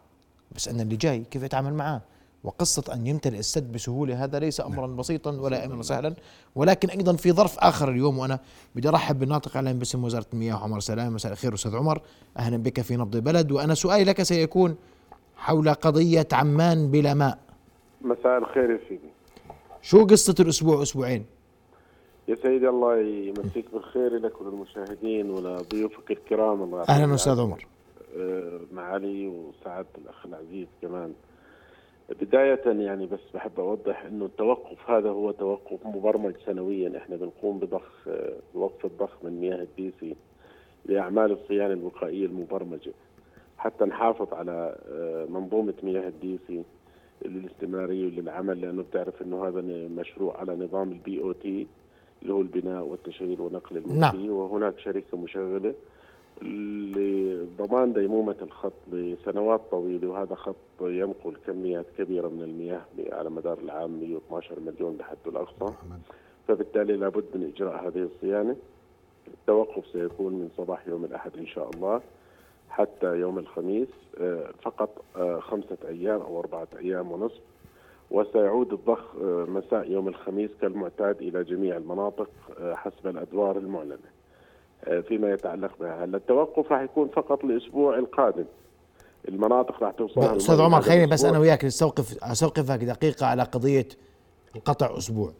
بس 0.55 0.67
أن 0.67 0.81
اللي 0.81 0.95
جاي 0.95 1.23
كيف 1.31 1.43
اتعامل 1.43 1.73
معاه؟ 1.73 2.01
وقصة 2.43 2.83
أن 2.93 3.07
يمتلئ 3.07 3.39
السد 3.39 3.71
بسهولة 3.71 4.23
هذا 4.23 4.39
ليس 4.39 4.61
أمرا 4.61 4.87
بسيطا 4.87 5.31
ولا 5.31 5.65
أمرا 5.65 5.81
سهلا. 5.81 6.13
ولكن 6.55 6.89
أيضا 6.89 7.15
في 7.15 7.31
ظرف 7.31 7.59
آخر 7.59 7.89
اليوم 7.89 8.17
وأنا 8.17 8.39
بدي 8.75 8.89
أرحب 8.89 9.19
بالناطق 9.19 9.57
الآن 9.57 9.79
باسم 9.79 10.03
وزارة 10.03 10.25
المياه 10.33 10.55
عمر 10.55 10.79
سلام. 10.79 11.13
مساء 11.13 11.31
الخير 11.31 11.53
أستاذ 11.53 11.75
عمر. 11.75 12.01
أهلا 12.37 12.57
بك 12.57 12.81
في 12.81 12.95
نبض 12.95 13.15
البلد. 13.15 13.51
وأنا 13.51 13.73
سؤالي 13.73 14.03
لك 14.03 14.23
سيكون 14.23 14.75
حول 15.43 15.69
قضية 15.69 16.27
عمان 16.33 16.91
بلا 16.91 17.13
ماء. 17.13 17.39
مساء 18.01 18.37
الخير 18.37 18.71
يا 18.71 18.79
سيدي. 18.89 19.09
شو 19.81 20.05
قصة 20.05 20.35
الأسبوع 20.39 20.81
أسبوعين؟ 20.81 21.25
يا 22.27 22.35
سيدي 22.35 22.69
الله 22.69 22.99
يمسيك 22.99 23.65
بالخير 23.73 24.17
لك 24.17 24.41
وللمشاهدين 24.41 25.29
ولضيوفك 25.29 26.11
الكرام. 26.11 26.63
الله 26.63 26.81
أهلا 26.89 27.13
أستاذ. 27.13 27.39
عمر. 27.39 27.67
آه، 28.17 28.59
معالي 28.73 29.27
وسعادة 29.27 29.87
الأخ 29.97 30.25
العزيز 30.25 30.67
كمان. 30.81 31.13
بداية 32.21 32.61
يعني 32.65 33.05
بس 33.05 33.19
بحب 33.33 33.59
أوضح 33.59 34.05
أنه 34.05 34.25
التوقف 34.25 34.89
هذا 34.89 35.09
هو 35.09 35.31
توقف 35.31 35.85
مبرمج 35.85 36.33
سنويا. 36.45 36.97
إحنا 36.97 37.15
بنقوم 37.15 37.59
بضخ 37.59 38.07
آه، 38.07 38.33
بوقف 38.53 38.85
الضخ 38.85 39.11
من 39.23 39.39
مياه 39.39 39.61
الديسي 39.63 40.15
لأعمال 40.85 41.31
الصيانة 41.31 41.73
الوقائية 41.73 42.25
المبرمجة. 42.25 42.93
حتى 43.63 43.85
نحافظ 43.85 44.33
على 44.33 44.75
آه، 44.91 45.25
منظومة 45.29 45.73
مياه 45.83 46.07
الديسي 46.07 46.63
للاستمرارية 47.25 48.05
وللعمل 48.05 48.61
لأنه 48.61 48.83
بتعرف 48.83 49.21
أنه 49.21 49.47
هذا 49.47 49.61
مشروع 49.87 50.37
على 50.39 50.55
نظام 50.55 50.91
ال 50.91 51.21
BOT 51.21 51.67
اللي 52.21 52.33
هو 52.33 52.41
البناء 52.41 52.83
والتشغيل 52.83 53.41
ونقل 53.41 53.77
الملكية 53.77 54.29
وهناك 54.29 54.79
شركة 54.79 55.17
مشغلة 55.17 55.73
لضمان 56.41 57.93
ديمومة 57.93 58.35
الخط 58.41 58.73
لسنوات 58.91 59.61
طويلة 59.71 60.07
وهذا 60.07 60.35
خط 60.35 60.55
ينقل 60.81 61.35
كميات 61.47 61.85
كبيرة 61.97 62.27
من 62.27 62.41
المياه 62.41 62.81
على 63.11 63.29
مدار 63.29 63.57
العام 63.57 63.99
112 63.99 64.59
مليون 64.59 64.97
بحده 64.97 65.19
الأقصى. 65.27 65.73
فبالتالي 66.47 66.93
لابد 66.93 67.25
من 67.35 67.51
إجراء 67.55 67.87
هذه 67.87 68.09
الصيانة. 68.15 68.55
التوقف 69.27 69.85
سيكون 69.93 70.33
من 70.33 70.49
صباح 70.57 70.87
يوم 70.87 71.05
الأحد 71.05 71.37
إن 71.37 71.47
شاء 71.47 71.69
الله. 71.69 72.01
حتى 72.73 73.15
يوم 73.15 73.39
الخميس 73.39 73.87
آه، 74.21 74.49
فقط 74.61 74.89
آه، 75.15 75.39
خمسة 75.39 75.77
أيام 75.87 76.21
أو 76.21 76.39
أربعة 76.39 76.67
أيام 76.79 77.11
ونصف. 77.11 77.41
وسيعود 78.11 78.73
الضخ 78.73 79.15
آه، 79.21 79.45
مساء 79.49 79.91
يوم 79.91 80.07
الخميس 80.07 80.49
كالمعتاد 80.61 81.21
إلى 81.21 81.43
جميع 81.43 81.77
المناطق 81.77 82.29
حسب 82.73 83.07
الأدوار 83.07 83.57
المعلنة. 83.57 84.13
فيما 85.07 85.31
يتعلق 85.31 85.71
بها. 85.79 86.03
هلا 86.03 86.17
التوقف 86.17 86.71
راح 86.71 86.81
يكون 86.81 87.07
فقط 87.07 87.45
الأسبوع 87.45 87.97
القادم؟ 87.97 88.45
المناطق 89.27 89.83
راح 89.83 89.91
توصل 89.91 90.21
أستاذ 90.21 90.61
عمر 90.61 90.81
خليني 90.81 91.07
بس 91.07 91.25
أنا 91.25 91.39
وياك 91.39 91.65
نستوقف 91.65 92.23
أستوقفك 92.23 92.83
دقيقة 92.83 93.25
على 93.25 93.43
قضية 93.43 93.87
القطع 94.55 94.97
أسبوع. 94.97 95.31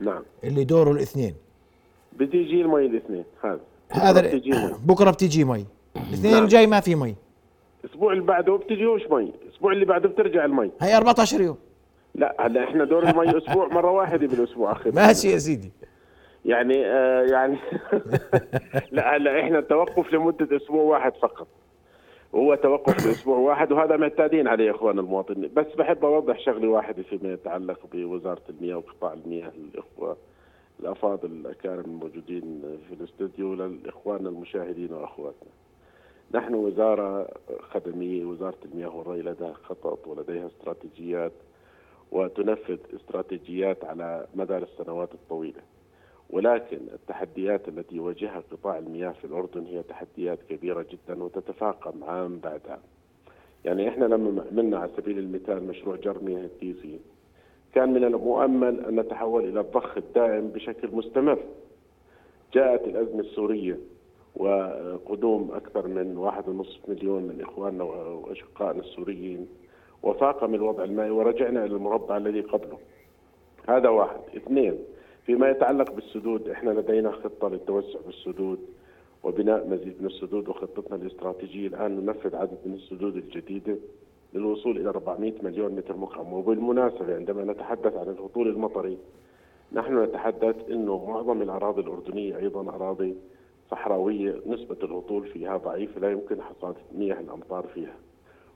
نعم. 0.00 0.22
اللي 0.44 0.64
دوره 0.64 0.92
الاثنين. 0.92 1.34
بتيجي 2.16 2.60
المي 2.62 2.86
الاثنين 2.86 3.24
هذا. 3.44 3.60
هذا. 3.90 4.40
بكرة 4.84 5.10
بتيجي 5.10 5.44
مي. 5.44 5.66
الاثنين 5.96 6.32
نعم. 6.32 6.42
الجاي 6.42 6.66
ما 6.66 6.80
في 6.80 6.94
مي. 6.94 7.14
الأسبوع 7.84 8.12
اللي 8.12 8.24
بعده 8.24 8.56
بتجيوش 8.56 9.02
مي؟ 9.10 9.32
الأسبوع 9.42 9.72
اللي 9.72 9.84
بعده 9.84 10.08
بترجع 10.08 10.44
المي. 10.44 10.70
هي 10.80 10.96
14 10.96 11.40
يوم. 11.40 11.56
لا 12.14 12.36
هلا 12.40 12.64
إحنا 12.64 12.84
دور 12.84 13.02
المي 13.08 13.38
أسبوع 13.38 13.68
مرة 13.74 13.90
واحدة 13.90 14.26
بالأسبوع 14.26 14.72
أخي. 14.72 14.90
ماشي 14.90 15.30
يا 15.30 15.38
سيدي. 15.38 15.72
يعني 16.44 16.86
آه 16.86 17.22
يعني 17.22 17.56
لا 18.92 19.16
هلا 19.16 19.40
إحنا 19.40 19.58
التوقف 19.58 20.12
لمدة 20.12 20.56
أسبوع 20.56 20.82
واحد 20.82 21.12
فقط. 21.22 21.46
وهو 22.32 22.54
توقف 22.54 23.06
لأسبوع 23.06 23.38
واحد 23.38 23.72
وهذا 23.72 23.96
معتادين 23.96 24.48
عليه 24.48 24.70
إخوان 24.70 24.98
المواطنين. 24.98 25.50
بس 25.56 25.66
بحب 25.78 26.04
أوضح 26.04 26.38
شغلة 26.40 26.68
واحدة 26.68 27.02
فيما 27.02 27.32
يتعلق 27.32 27.78
بوزارة 27.92 28.42
المياه 28.48 28.76
وقطاع 28.76 29.12
المياه 29.12 29.52
للإخوة 29.56 30.16
الأفاضل 30.80 31.28
الأكارم 31.30 31.80
الموجودين 31.84 32.62
في 32.88 32.94
الاستوديو 32.94 33.54
للإخوان 33.54 34.26
المشاهدين 34.26 34.92
وأخواتنا. 34.92 35.48
نحن 36.34 36.54
وزارة 36.54 37.28
خدمية 37.60 38.24
وزارة 38.24 38.56
المياه 38.64 38.96
والري 38.96 39.22
لديها 39.22 39.52
خطط 39.52 40.06
ولديها 40.06 40.46
استراتيجيات 40.46 41.32
وتنفذ 42.12 42.78
استراتيجيات 42.96 43.84
على 43.84 44.26
مدار 44.34 44.62
السنوات 44.62 45.14
الطويلة. 45.14 45.60
ولكن 46.30 46.78
التحديات 46.92 47.68
التي 47.68 47.96
يواجهها 47.96 48.42
قطاع 48.50 48.78
المياه 48.78 49.10
في 49.10 49.24
الأردن 49.24 49.64
هي 49.66 49.82
تحديات 49.82 50.38
كبيرة 50.48 50.86
جدا 50.90 51.22
وتتفاقم 51.22 52.04
عام 52.04 52.38
بعد 52.38 52.60
عام. 52.68 52.80
يعني 53.64 53.88
إحنا 53.88 54.04
لما 54.04 54.44
عملنا 54.50 54.78
على 54.78 54.90
سبيل 54.96 55.18
المثال 55.18 55.66
مشروع 55.66 55.96
جر 55.96 56.18
مياه 56.22 56.44
التيسي 56.44 56.98
كان 57.74 57.92
من 57.92 58.04
المؤمل 58.04 58.84
أن 58.84 59.00
نتحول 59.00 59.44
إلى 59.48 59.60
الضخ 59.60 59.96
الدائم 59.96 60.48
بشكل 60.48 60.88
مستمر. 60.92 61.38
جاءت 62.52 62.84
الأزمة 62.88 63.20
السورية 63.20 63.78
وقدوم 64.36 65.50
أكثر 65.54 65.86
من 65.86 66.16
واحد 66.16 66.48
ونصف 66.48 66.88
مليون 66.88 67.22
من 67.22 67.40
إخواننا 67.40 67.84
وأشقائنا 67.84 68.80
السوريين 68.80 69.46
وفاقم 70.02 70.54
الوضع 70.54 70.84
المائي 70.84 71.10
ورجعنا 71.10 71.64
إلى 71.64 71.76
المربع 71.76 72.16
الذي 72.16 72.40
قبله. 72.40 72.78
هذا 73.68 73.88
واحد. 73.88 74.20
اثنين 74.36 74.78
فيما 75.26 75.50
يتعلق 75.50 75.92
بالسدود 75.92 76.48
إحنا 76.48 76.70
لدينا 76.70 77.10
خطة 77.10 77.48
للتوسع 77.48 77.98
بالسدود 78.06 78.58
وبناء 79.22 79.66
مزيد 79.68 79.94
من 80.00 80.06
السدود 80.06 80.48
وخطتنا 80.48 80.96
الاستراتيجية 80.96 81.66
الآن 81.68 81.96
ننفذ 82.00 82.36
عدد 82.36 82.58
من 82.66 82.74
السدود 82.74 83.16
الجديدة 83.16 83.76
للوصول 84.34 84.76
إلى 84.78 84.88
400 84.88 85.32
مليون 85.42 85.72
متر 85.72 85.96
مكعب 85.96 86.32
وبالمناسبة 86.32 87.16
عندما 87.16 87.44
نتحدث 87.44 87.96
عن 87.96 88.08
الهطول 88.08 88.48
المطري 88.48 88.98
نحن 89.72 90.02
نتحدث 90.04 90.56
إنه 90.70 91.04
معظم 91.08 91.42
الأراضي 91.42 91.80
الأردنية 91.80 92.36
أيضا 92.36 92.68
أراضي 92.74 93.14
صحراوية 93.70 94.34
نسبة 94.46 94.76
الهطول 94.82 95.26
فيها 95.26 95.56
ضعيفه 95.56 96.00
لا 96.00 96.10
يمكن 96.10 96.42
حصاد 96.42 96.74
مياه 96.94 97.20
الأمطار 97.20 97.66
فيها. 97.74 97.96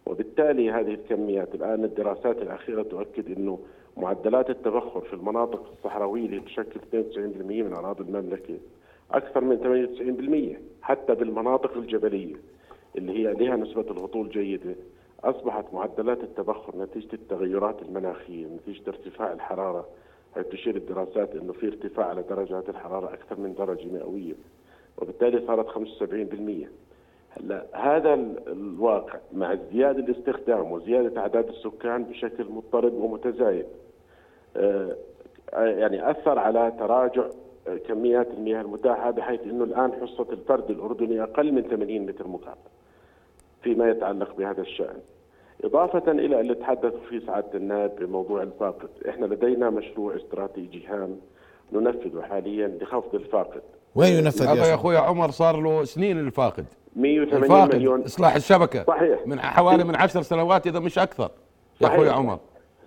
وبالتالي 0.07 0.71
هذه 0.71 0.95
الكميات 0.95 1.54
الآن 1.54 1.85
الدراسات 1.85 2.42
الأخيرة 2.42 2.83
تؤكد 2.83 3.38
إنه 3.38 3.59
معدلات 3.97 4.50
التبخر 4.50 5.00
في 5.00 5.12
المناطق 5.12 5.73
الصحراوية 5.73 6.26
اللي 6.26 6.40
تشكل 6.40 6.81
92% 6.81 7.62
من 7.62 7.73
اراضي 7.73 8.02
المملكة 8.02 8.59
أكثر 9.11 9.40
من 9.40 10.59
98% 10.83 10.85
حتى 10.85 11.14
بالمناطق 11.14 11.76
الجبلية 11.76 12.37
اللي 12.97 13.12
هي 13.12 13.33
لها 13.35 13.57
نسبة 13.57 13.90
الهطول 13.90 14.28
جيدة 14.28 14.75
أصبحت 15.25 15.64
معدلات 15.75 16.21
التبخر 16.21 16.76
نتيجة 16.76 17.12
التغيرات 17.12 17.83
المناخية 17.83 18.47
نتيجة 18.47 18.88
ارتفاع 18.88 19.33
الحرارة. 19.33 19.88
حيث 20.35 20.47
تشير 20.47 20.76
الدراسات 20.76 21.35
إنه 21.35 21.52
في 21.52 21.66
ارتفاع 21.66 22.07
على 22.07 22.23
درجات 22.23 22.69
الحرارة 22.69 23.14
أكثر 23.14 23.40
من 23.40 23.54
درجة 23.54 23.87
مئوية. 23.87 24.35
وبالتالي 25.02 25.47
صارت 25.47 25.66
75% 25.68 26.68
هلا 27.30 27.66
هذا 27.73 28.14
ال- 28.14 28.49
الواقع 28.49 29.18
مع 29.32 29.52
ازدياد 29.52 29.99
الاستخدام 29.99 30.73
وزيادة 30.73 31.21
أعداد 31.21 31.49
السكان 31.49 32.04
بشكل 32.04 32.44
مضطرب 32.50 32.92
ومتزايد 32.94 33.66
آه، 34.56 34.97
يعني 35.54 36.11
أثر 36.11 36.38
على 36.38 36.73
تراجع 36.78 37.25
آه، 37.68 37.76
كميات 37.76 38.28
المياه 38.30 38.61
المتاحة 38.61 39.11
بحيث 39.11 39.40
إنه 39.42 39.64
الآن 39.64 39.92
حصة 39.92 40.26
الفرد 40.32 40.71
الأردني 40.71 41.23
أقل 41.23 41.52
من 41.52 41.62
80 41.62 42.06
متر 42.06 42.28
مكعب 42.28 42.59
فيما 43.62 43.90
يتعلق 43.90 44.37
بهذا 44.37 44.61
الشأن. 44.61 44.97
إضافة 45.64 46.12
إلى 46.12 46.40
اللي 46.40 46.54
تحدثوا 46.54 47.00
فيه 47.09 47.18
سعاده 47.26 47.59
النائب 47.59 47.90
بموضوع 47.97 48.42
الفاقد، 48.42 48.88
إحنا 49.09 49.26
لدينا 49.26 49.71
مشروع 49.71 50.16
استراتيجي 50.16 50.87
هام 50.87 51.21
ننفذه 51.73 52.21
حاليا 52.23 52.68
لخفض 52.68 53.14
الفاقد. 53.14 53.62
وين 53.94 54.12
ينفذ 54.12 54.46
هذا 54.46 54.64
يا 54.64 54.66
يا 54.66 54.75
أخوي 54.75 54.96
عمر 54.96 55.30
صار 55.30 55.56
له 55.56 55.84
سنين 55.84 56.18
الفاقد. 56.18 56.64
180 56.96 57.42
الفاقد 57.42 57.75
مليون. 57.75 58.02
إصلاح 58.02 58.34
الشبكة. 58.34 58.84
صحيح. 58.84 59.18
من 59.26 59.40
حوالي 59.40 59.84
من 59.84 59.96
عشر 59.96 60.22
سنوات 60.22 60.66
إذا 60.66 60.78
مش 60.78 60.99
أكثر. 60.99 61.30
يا. 61.80 61.87
أخوي 61.87 62.11
عمر. 62.11 62.38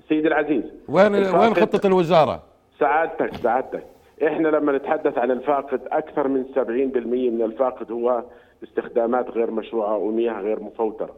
سيدي 0.09 0.27
العزيز 0.27 0.63
وين 0.89 1.15
وين 1.15 1.55
خطة 1.55 1.87
الوزارة؟ 1.87 2.43
سعادتك 2.79 3.35
سعادتك. 3.35 3.83
إحنا 4.27 4.47
لما 4.47 4.77
نتحدث 4.77 5.17
عن 5.17 5.31
الفاقد 5.31 5.81
أكثر 5.91 6.27
من 6.27 6.45
70% 6.55 7.29
من 7.29 7.41
الفاقد 7.41 7.91
هو 7.91 8.23
استخدامات 8.63 9.29
غير 9.29 9.51
مشروعة 9.51 9.97
ومياه 9.97 10.41
غير 10.41 10.59
مفوترة. 10.59 11.15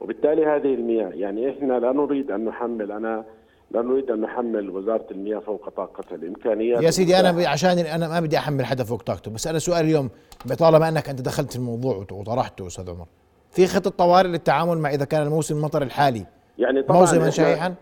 وبالتالي 0.00 0.46
هذه 0.46 0.74
المياه 0.74 1.10
يعني 1.14 1.50
إحنا 1.50 1.78
لا 1.78 1.92
نريد 1.92 2.30
أن 2.30 2.44
نحمل 2.44 2.92
أنا 2.92 3.24
لا 3.70 3.82
نريد 3.82 4.10
أن 4.10 4.20
نحمل 4.20 4.70
وزارة 4.70 5.06
المياه 5.10 5.38
فوق 5.38 5.68
طاقتها 5.68 6.14
الإمكانيات 6.16 6.82
يا 6.82 6.90
سيدي 6.90 7.20
أنا. 7.20 7.48
عشان 7.48 7.78
أنا 7.78 8.08
ما 8.08 8.20
بدي 8.20 8.38
أحمل 8.38 8.64
حدا 8.64 8.84
فوق 8.84 9.02
طاقته 9.02 9.30
بس 9.30 9.46
أنا 9.46 9.58
سؤال 9.58 9.84
اليوم 9.84 10.10
طالما 10.58 10.88
أنك 10.88 11.08
أنت 11.08 11.20
دخلت 11.20 11.50
في 11.52 11.56
الموضوع 11.58 11.96
وط- 11.96 12.12
وطرحته 12.12 12.66
أستاذ 12.66 12.90
عمر 12.90 13.06
في 13.50 13.66
خطة 13.66 13.90
طوارئ 13.90 14.28
للتعامل 14.28 14.78
مع 14.78 14.90
إذا 14.94 15.04
كان 15.04 15.22
الموسم 15.22 15.56
المطر 15.56 15.82
الحالي 15.82 16.26
يعني 16.58 16.82
طبعا 16.82 17.00
موسما 17.00 17.30
شائعا 17.30 17.74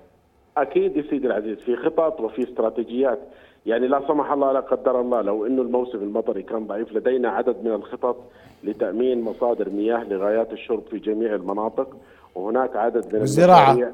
أكيد 0.57 0.97
يا 0.97 1.03
سيدي 1.11 1.27
العزيز 1.27 1.59
في 1.59 1.77
خطط 1.77 2.21
وفي 2.21 2.43
استراتيجيات 2.43 3.19
يعني 3.67 3.89
لا 3.89 4.03
سمح 4.09 4.33
الله 4.33 4.53
لا 4.53 4.61
قدر 4.61 5.01
الله 5.01 5.21
لو 5.23 5.47
إنه 5.47 5.63
الموسم 5.63 5.99
المطري 5.99 6.43
كان 6.43 6.67
ضعيف 6.67 6.93
لدينا 6.93 7.29
عدد 7.29 7.57
من 7.65 7.73
الخطط 7.73 8.17
لتأمين 8.65 9.23
مصادر 9.23 9.71
مياه 9.71 10.05
لغايات 10.05 10.53
الشرب 10.53 10.83
في 10.91 10.99
جميع 10.99 11.35
المناطق 11.35 11.97
وهناك 12.35 12.77
عدد 12.77 13.15
من 13.15 13.21
والزراعة. 13.21 13.93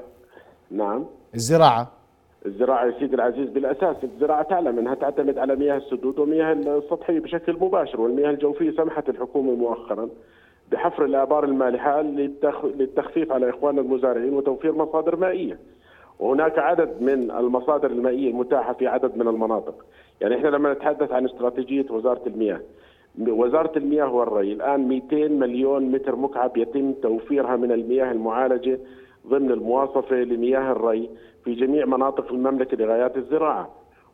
نعم 0.73 1.05
الزراعة 1.35 1.91
الزراعة 2.47 2.87
يا 2.87 2.99
سيدي 2.99 3.15
العزيز 3.15 3.49
بالأساس 3.49 3.97
الزراعة 4.05 4.43
تعلم 4.43 4.79
أنها 4.79 4.95
تعتمد 4.95 5.39
على 5.39 5.57
مياه 5.57 5.77
السدود 5.77 6.19
ومياه 6.19 6.53
السطحيه 6.53 7.21
بشكل 7.21 7.53
مباشر 7.61 8.01
والمياه 8.01 8.31
الجوفية 8.31 8.71
سمحت 8.71 9.09
الحكومة 9.09 9.55
مؤخرا 9.55 10.09
بحفر 10.73 11.05
الآبار 11.05 11.45
المالحة 11.45 12.01
للتخ... 12.03 12.65
للتخفيف 12.65 13.33
على 13.33 13.51
اخواننا 13.51 13.81
المزارعين 13.81 14.35
وتوفير 14.35 14.73
مصادر 14.73 15.17
مائية. 15.17 15.59
وهناك 16.21 16.59
عدد 16.59 17.03
من 17.03 17.31
المصادر 17.31 17.91
المائية 17.91 18.31
المتاحة 18.31 18.73
في 18.73 18.87
عدد 18.87 19.17
من 19.19 19.29
المناطق. 19.29 19.85
يعني 20.21 20.37
إحنا 20.37 20.49
لما 20.49 20.73
نتحدث 20.73 21.13
عن 21.13 21.25
استراتيجية 21.25 21.87
وزارة 21.91 22.23
المياه 22.27 22.61
وزارة 23.29 23.79
المياه 23.79 24.15
والري 24.15 24.53
الآن 24.53 24.89
200 24.89 25.17
مليون 25.29 25.83
متر 25.93 26.17
مكعب 26.17 26.57
يتم 26.57 26.93
توفيرها 26.93 27.57
من 27.57 27.73
المياه 27.73 28.13
المعالجة 28.13 28.79
ضمن 29.29 29.51
المواصفة 29.51 30.17
لمياه 30.17 30.73
الري 30.73 31.11
في 31.45 31.55
جميع 31.55 31.87
مناطق 31.87 32.33
المملكة 32.33 32.77
لغايات 32.77 33.17
الزراعة. 33.17 33.69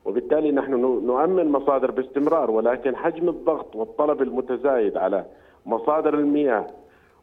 وبالتالي 0.05 0.53
نحن 0.53 0.71
نؤمن 1.07 1.49
مصادر 1.49 1.91
باستمرار 1.91 2.51
ولكن 2.51 2.97
حجم 2.97 3.29
الضغط 3.29 3.77
والطلب 3.77 4.23
المتزايد 4.23 4.97
على 4.97 5.25
مصادر 5.67 6.15
المياه 6.15 6.67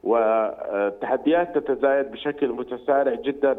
والتحديات 0.04 1.58
تتزايد 1.58 2.12
بشكل 2.12 2.50
متسارع 2.50 3.14
جدا 3.14 3.58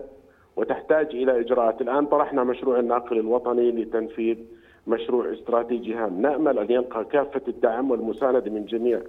وتحتاج 0.57 1.07
إلى 1.07 1.41
إجراءات، 1.41 1.81
الآن 1.81 2.07
طرحنا 2.07 2.45
مشروع 2.45 2.79
الناقل 2.79 3.19
الوطني 3.19 3.71
لتنفيذ 3.71 4.39
مشروع 4.87 5.33
استراتيجي 5.33 5.95
هام، 5.95 6.21
نأمل 6.21 6.59
أن 6.59 6.71
يلقى 6.71 7.05
كافة 7.05 7.41
الدعم 7.49 7.91
والمسانده 7.91 8.51
من 8.51 8.65
جميع 8.65 9.01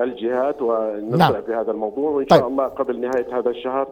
الجهات 0.00 0.62
ونسرع 0.62 1.30
نعم. 1.30 1.42
في 1.42 1.54
هذا 1.54 1.70
الموضوع 1.70 2.10
وإن 2.10 2.24
طيب. 2.24 2.38
شاء 2.38 2.48
الله 2.48 2.64
قبل 2.64 3.00
نهاية 3.00 3.38
هذا 3.38 3.50
الشهر 3.50 3.88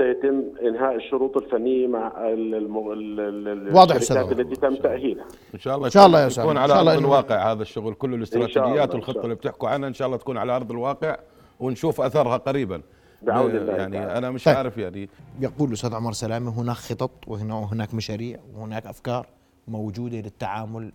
سيتم 0.00 0.42
إنهاء 0.68 0.96
الشروط 0.96 1.36
الفنية 1.36 1.86
مع 1.86 2.28
الم- 2.28 2.92
ال- 2.92 3.20
ال- 3.20 3.74
واضح 3.76 3.94
الشركات. 3.94 4.40
التي 4.40 4.56
تم 4.60 4.74
تأهيلها. 4.76 5.24
إن 5.54 5.58
شاء 5.58 5.76
الله 5.76 5.86
إن 5.86 5.90
شاء 5.90 6.06
الله 6.06 6.20
يا. 6.20 6.26
يكون 6.44 6.56
إن 6.56 6.62
على 6.62 6.72
شاء 6.72 6.80
الله 6.80 6.92
أرض 6.92 7.00
الواقع 7.02 7.52
هذا 7.52 7.62
الشغل 7.62 7.94
شاء 8.14 8.18
الاستراتيجيات 8.18 8.94
والخطة 8.94 9.20
اللي 9.24 9.34
بتحكوا 9.34 9.68
عنها 9.68 9.88
إن 9.88 9.94
شاء 9.94 10.06
الله 10.06 10.18
تكون 10.18 10.36
على 10.38 10.56
أرض 10.56 10.70
الواقع 10.70 11.16
ونشوف 11.60 12.00
أثرها 12.00 12.36
قريبا 12.36 12.82
بعون 13.22 13.50
الله 13.56 13.72
يعني 13.72 13.92
تعالى. 13.98 14.18
أنا 14.18 14.30
مش 14.30 14.44
طيب. 14.44 14.56
عارف 14.56 14.78
يعني 14.78 15.08
يقول 15.40 15.68
الاستاذ 15.68 15.94
عمر 15.94 16.12
سلامة 16.12 16.60
هناك 16.60 16.76
خطط 16.76 17.10
وهنا- 17.26 17.54
وهناك 17.54 17.94
مشاريع 17.94 18.38
وهناك 18.56 18.86
أفكار 18.86 19.26
موجودة 19.68 20.16
للتعامل 20.16 20.92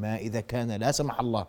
ما 0.00 0.16
إذا 0.16 0.40
كان 0.40 0.70
لا 0.70 0.90
سمح 0.90 1.20
الله 1.20 1.46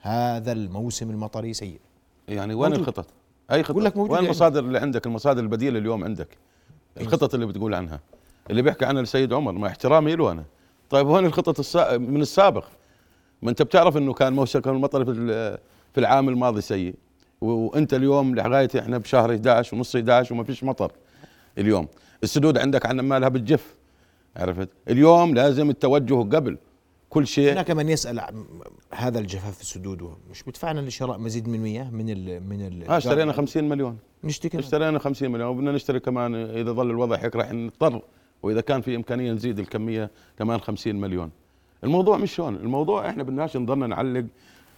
هذا 0.00 0.52
الموسم 0.52 1.10
المطري 1.10 1.52
سيء 1.52 1.80
يعني 2.28 2.54
وين 2.54 2.70
موجود. 2.70 2.88
الخطط؟ 2.88 3.06
أي 3.52 3.62
خطط؟ 3.62 3.78
لك 3.78 3.96
موجود 3.96 4.10
وين 4.10 4.16
يعني. 4.16 4.26
المصادر 4.26 4.60
اللي 4.60 4.78
عندك 4.78 5.06
المصادر 5.06 5.42
البديلة 5.42 5.78
اليوم 5.78 6.04
عندك؟ 6.04 6.28
الخطط 7.00 7.34
اللي 7.34 7.46
بتقول 7.46 7.74
عنها. 7.74 8.00
اللي 8.50 8.62
بيحكي 8.62 8.84
عنها 8.84 9.02
السيد 9.02 9.32
عمر 9.32 9.52
مع 9.52 9.68
احترامي 9.68 10.16
له 10.16 10.32
أنا. 10.32 10.44
طيب 10.90 11.06
وين 11.06 11.26
الخطط 11.26 11.58
السا... 11.58 11.98
من 11.98 12.20
السابق؟ 12.20 12.64
ما 13.42 13.50
أنت 13.50 13.62
بتعرف 13.62 13.96
إنه 13.96 14.12
كان 14.12 14.32
موسم 14.32 14.60
المطر 14.66 15.04
في 15.04 15.12
في 15.92 16.00
العام 16.00 16.28
الماضي 16.28 16.60
سيء. 16.60 16.94
وأنت 17.40 17.94
اليوم 17.94 18.34
لغايه 18.34 18.68
إحنا 18.78 18.98
بشهر 18.98 19.30
11 19.34 19.76
ونص 19.76 19.96
11 19.96 20.34
وما 20.34 20.44
فيش 20.44 20.64
مطر 20.64 20.92
اليوم. 21.58 21.88
السدود 22.22 22.58
عندك 22.58 22.86
عن 22.86 23.00
مالها 23.00 23.28
بتجف 23.28 23.74
عرفت؟ 24.36 24.68
اليوم 24.88 25.34
لازم 25.34 25.70
التوجه 25.70 26.36
قبل. 26.36 26.58
كل 27.14 27.26
شيء. 27.26 27.52
هناك 27.52 27.70
من 27.70 27.88
يسأل 27.88 28.20
هذا 28.90 29.18
الجفاف 29.18 29.54
في 29.54 29.60
السدود 29.60 30.10
مش 30.30 30.42
بدفعنا 30.42 30.80
لشراء 30.80 31.18
مزيد 31.18 31.48
من 31.48 31.54
المياه 31.54 31.90
من 31.90 32.10
ال 32.10 32.48
من 32.48 32.66
ال 32.66 32.88
آه 32.88 32.96
اشترينا 32.96 33.32
50 33.32 33.64
مليون. 33.68 33.98
نشتكي 34.24 34.58
اشترينا 34.58 34.98
50 34.98 35.30
مليون 35.30 35.48
وبدنا 35.48 35.72
نشتري 35.72 36.00
كمان 36.00 36.34
إذا 36.34 36.72
ظل 36.72 36.90
الوضع 36.90 37.16
هيك 37.16 37.36
راح 37.36 37.52
نضطر 37.52 38.02
وإذا 38.42 38.60
كان 38.60 38.80
في 38.80 38.96
إمكانية 38.96 39.32
نزيد 39.32 39.58
الكمية 39.58 40.10
كمان 40.38 40.60
50 40.60 40.94
مليون. 40.96 41.30
الموضوع 41.84 42.16
مش 42.16 42.40
هون 42.40 42.56
الموضوع 42.56 43.08
إحنا 43.10 43.22
بدناش 43.22 43.56
نضلنا 43.56 43.86
نعلق 43.86 44.24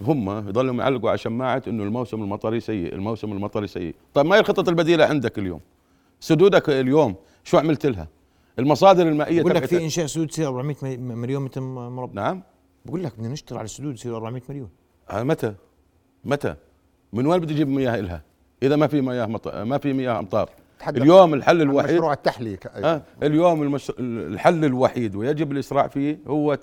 هم 0.01 0.49
يضلوا 0.49 0.75
يعلقوا 0.75 1.09
على 1.11 1.19
شماعة 1.19 1.63
إنه 1.69 1.83
الموسم 1.83 2.23
المطري 2.23 2.61
سيء 2.61 2.95
الموسم 2.95 3.33
المطري 3.33 3.67
سيء. 3.67 3.95
طيب 4.15 4.27
ما 4.27 4.37
هي 4.37 4.41
الخطط 4.41 4.69
البديلة 4.69 5.05
عندك 5.05 5.39
اليوم؟ 5.39 5.61
سدودك 6.21 6.71
اليوم 6.71 7.15
شو 7.45 7.59
عملت 7.59 7.87
لها؟ 7.87 8.09
المصادر 8.59 9.09
المائية 9.09 9.43
بقول 9.43 9.55
لك 9.55 9.65
في 9.65 9.85
إنشاء 9.85 10.07
سدود 10.07 10.27
تصير 10.27 10.47
400 10.47 10.77
مي- 10.83 10.97
مليون 10.97 11.43
متر 11.45 11.61
مربع. 11.61 12.23
نعم. 12.23 12.43
بقول 12.87 13.05
لك 13.05 13.13
بدنا 13.19 13.29
نشتغل 13.29 13.59
على 13.59 13.65
السدود 13.65 13.95
يصير 13.95 14.17
400 14.17 14.43
مليون. 14.49 14.69
آه 15.11 15.23
متى؟ 15.23 15.55
متى؟ 16.25 16.55
من 17.13 17.27
وين 17.27 17.41
بدي 17.41 17.55
أجيب 17.55 17.69
مياه 17.69 18.01
لها 18.01 18.23
إذا 18.63 18.77
ما 18.77 18.87
في 18.87 19.01
مياه 19.01 19.27
مط... 19.27 19.49
ما 19.49 19.79
في 19.79 19.93
مياه 19.93 20.19
أمطار. 20.19 20.51
اليوم 20.89 21.35
الحل 21.35 21.63
الوحيد 21.63 21.95
مشروع 21.95 22.13
التحليه 22.13 22.57
ك- 22.57 22.67
آه 22.67 23.03
اليوم 23.23 23.63
المش... 23.63 23.93
الحل 23.99 24.65
الوحيد 24.65 25.15
ويجب 25.17 25.53
الإسراع 25.53 25.89
فيه 25.89 26.19
هو 26.27 26.55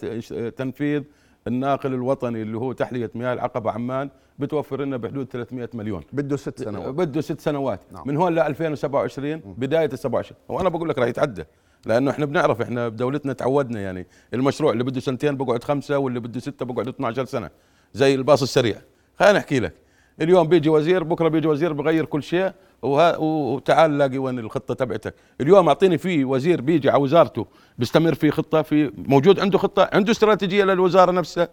تنفيذ 0.58 1.04
الناقل 1.48 1.94
الوطني 1.94 2.42
اللي 2.42 2.58
هو 2.58 2.72
تحلية 2.72 3.12
مياه 3.16 3.34
العقبه 3.34 3.72
عمان 3.72 4.10
بتوفر 4.40 4.82
لنا 4.82 4.98
بحدود 4.98 5.28
300 5.32 5.70
مليون. 5.74 6.04
بده 6.14 6.38
ست 6.38 6.64
سنوات. 6.64 6.88
بده 6.94 7.22
ست 7.22 7.42
سنوات. 7.42 7.80
نعم. 7.92 8.04
من 8.08 8.18
هون 8.18 8.36
ل 8.36 8.40
2027 8.40 9.42
بداية 9.58 9.86
ال 9.94 10.00
27 10.00 10.42
وأنا 10.50 10.70
بقول 10.70 10.90
لك 10.90 10.98
راح 10.98 11.08
يتعدى. 11.08 11.44
لأنه 11.86 12.12
إحنا 12.12 12.26
بنعرف 12.26 12.62
إحنا 12.62 12.90
بدولتنا 12.90 13.34
تعودنا 13.34 13.82
يعني. 13.82 14.08
المشروع 14.34 14.72
اللي 14.72 14.84
بده 14.84 15.00
سنتين 15.00 15.38
بقعد 15.38 15.64
خمسة 15.64 15.98
واللي 15.98 16.20
بده 16.20 16.40
ستة 16.40 16.66
بقعد 16.66 16.88
12 16.88 17.26
سنة 17.26 17.50
زي 17.94 18.16
الباص 18.16 18.42
السريع. 18.42 18.76
خلينا 19.20 19.38
نحكي 19.38 19.60
لك. 19.60 19.74
اليوم 20.22 20.48
بيجي 20.48 20.70
وزير 20.70 21.04
بكرة 21.04 21.28
بيجي 21.28 21.48
وزير 21.48 21.74
بغير 21.74 22.06
كل 22.06 22.24
شيء 22.24 22.52
وتعال 22.82 23.98
لاقي 23.98 24.18
وين 24.18 24.40
الخطة 24.40 24.74
تبعتك. 24.74 25.16
اليوم 25.42 25.68
أعطيني 25.68 25.98
في 25.98 26.26
وزير 26.26 26.62
بيجي 26.62 26.90
على 26.90 27.02
وزارته 27.02 27.46
بيستمر 27.78 28.14
في 28.14 28.32
خطة 28.32 28.62
في 28.62 28.92
موجود 28.98 29.40
عنده 29.40 29.58
خطة 29.58 29.90
عنده 29.94 30.12
استراتيجية 30.12 30.64
للوزارة 30.64 31.12
نفسها. 31.12 31.48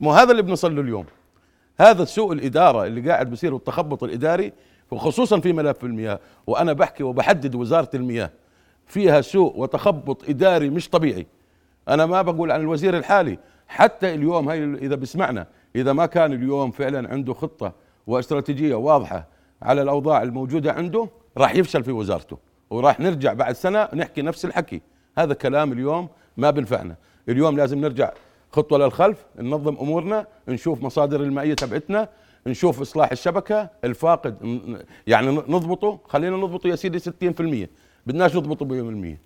مو 0.00 0.12
هذا 0.12 0.30
اللي 0.30 0.42
بنصل 0.42 0.76
له 0.76 0.82
اليوم. 0.82 1.04
هذا 1.80 2.04
سوء 2.04 2.32
الإدارة 2.32 2.86
اللي 2.86 3.10
قاعد 3.10 3.30
بصير 3.30 3.54
والتخبط 3.54 4.04
الإداري 4.04 4.52
وخصوصا 4.90 5.40
في 5.40 5.52
ملف 5.52 5.84
المياه. 5.84 6.20
وأنا 6.46 6.72
بحكي 6.72 7.02
وبحدد 7.02 7.54
وزارة 7.54 7.90
المياه. 7.94 8.30
فيها 8.92 9.20
سوء 9.20 9.60
وتخبط 9.60 10.28
إداري 10.28 10.70
مش 10.70 10.88
طبيعي. 10.90 11.26
أنا 11.88 12.06
ما 12.06 12.22
بقول 12.22 12.50
عن 12.50 12.60
الوزير 12.60 12.96
الحالي 12.96 13.38
حتى 13.68 14.14
اليوم 14.14 14.48
هاي 14.48 14.64
إذا 14.64 14.94
بسمعنا 14.94 15.46
إذا 15.76 15.92
ما 15.92 16.06
كان 16.06 16.32
اليوم 16.32 16.70
فعلا 16.70 17.10
عنده 17.10 17.34
خطة 17.34 17.72
واستراتيجية 18.06 18.74
واضحة 18.74 19.28
على 19.62 19.82
الأوضاع 19.82 20.22
الموجودة 20.22 20.72
عنده 20.72 21.08
راح 21.38 21.54
يفشل 21.54 21.84
في 21.84 21.92
وزارته 21.92 22.38
وراح 22.70 23.00
نرجع 23.00 23.32
بعد 23.32 23.54
سنة 23.54 23.88
نحكي 23.94 24.22
نفس 24.22 24.44
الحكي. 24.44 24.80
هذا 25.18 25.34
كلام 25.34 25.72
اليوم 25.72 26.08
ما 26.36 26.50
بنفعنا. 26.50 26.96
اليوم 27.28 27.56
لازم 27.56 27.78
نرجع 27.80 28.12
خطوة 28.50 28.78
للخلف 28.78 29.24
ننظم 29.38 29.76
أمورنا 29.76 30.26
نشوف 30.48 30.82
مصادر 30.82 31.20
المائيه 31.20 31.54
تبعتنا 31.54 32.08
نشوف 32.46 32.80
إصلاح 32.80 33.10
الشبكة 33.12 33.70
الفاقد 33.84 34.36
يعني 35.06 35.30
نضبطه. 35.30 36.00
خلينا 36.08 36.36
نضبطه 36.36 36.68
يا 36.68 36.76
سيدي 36.76 36.98
60% 37.66 37.68
بدناش 38.06 38.36
نضبطه 38.36 38.66
100% 38.66 39.16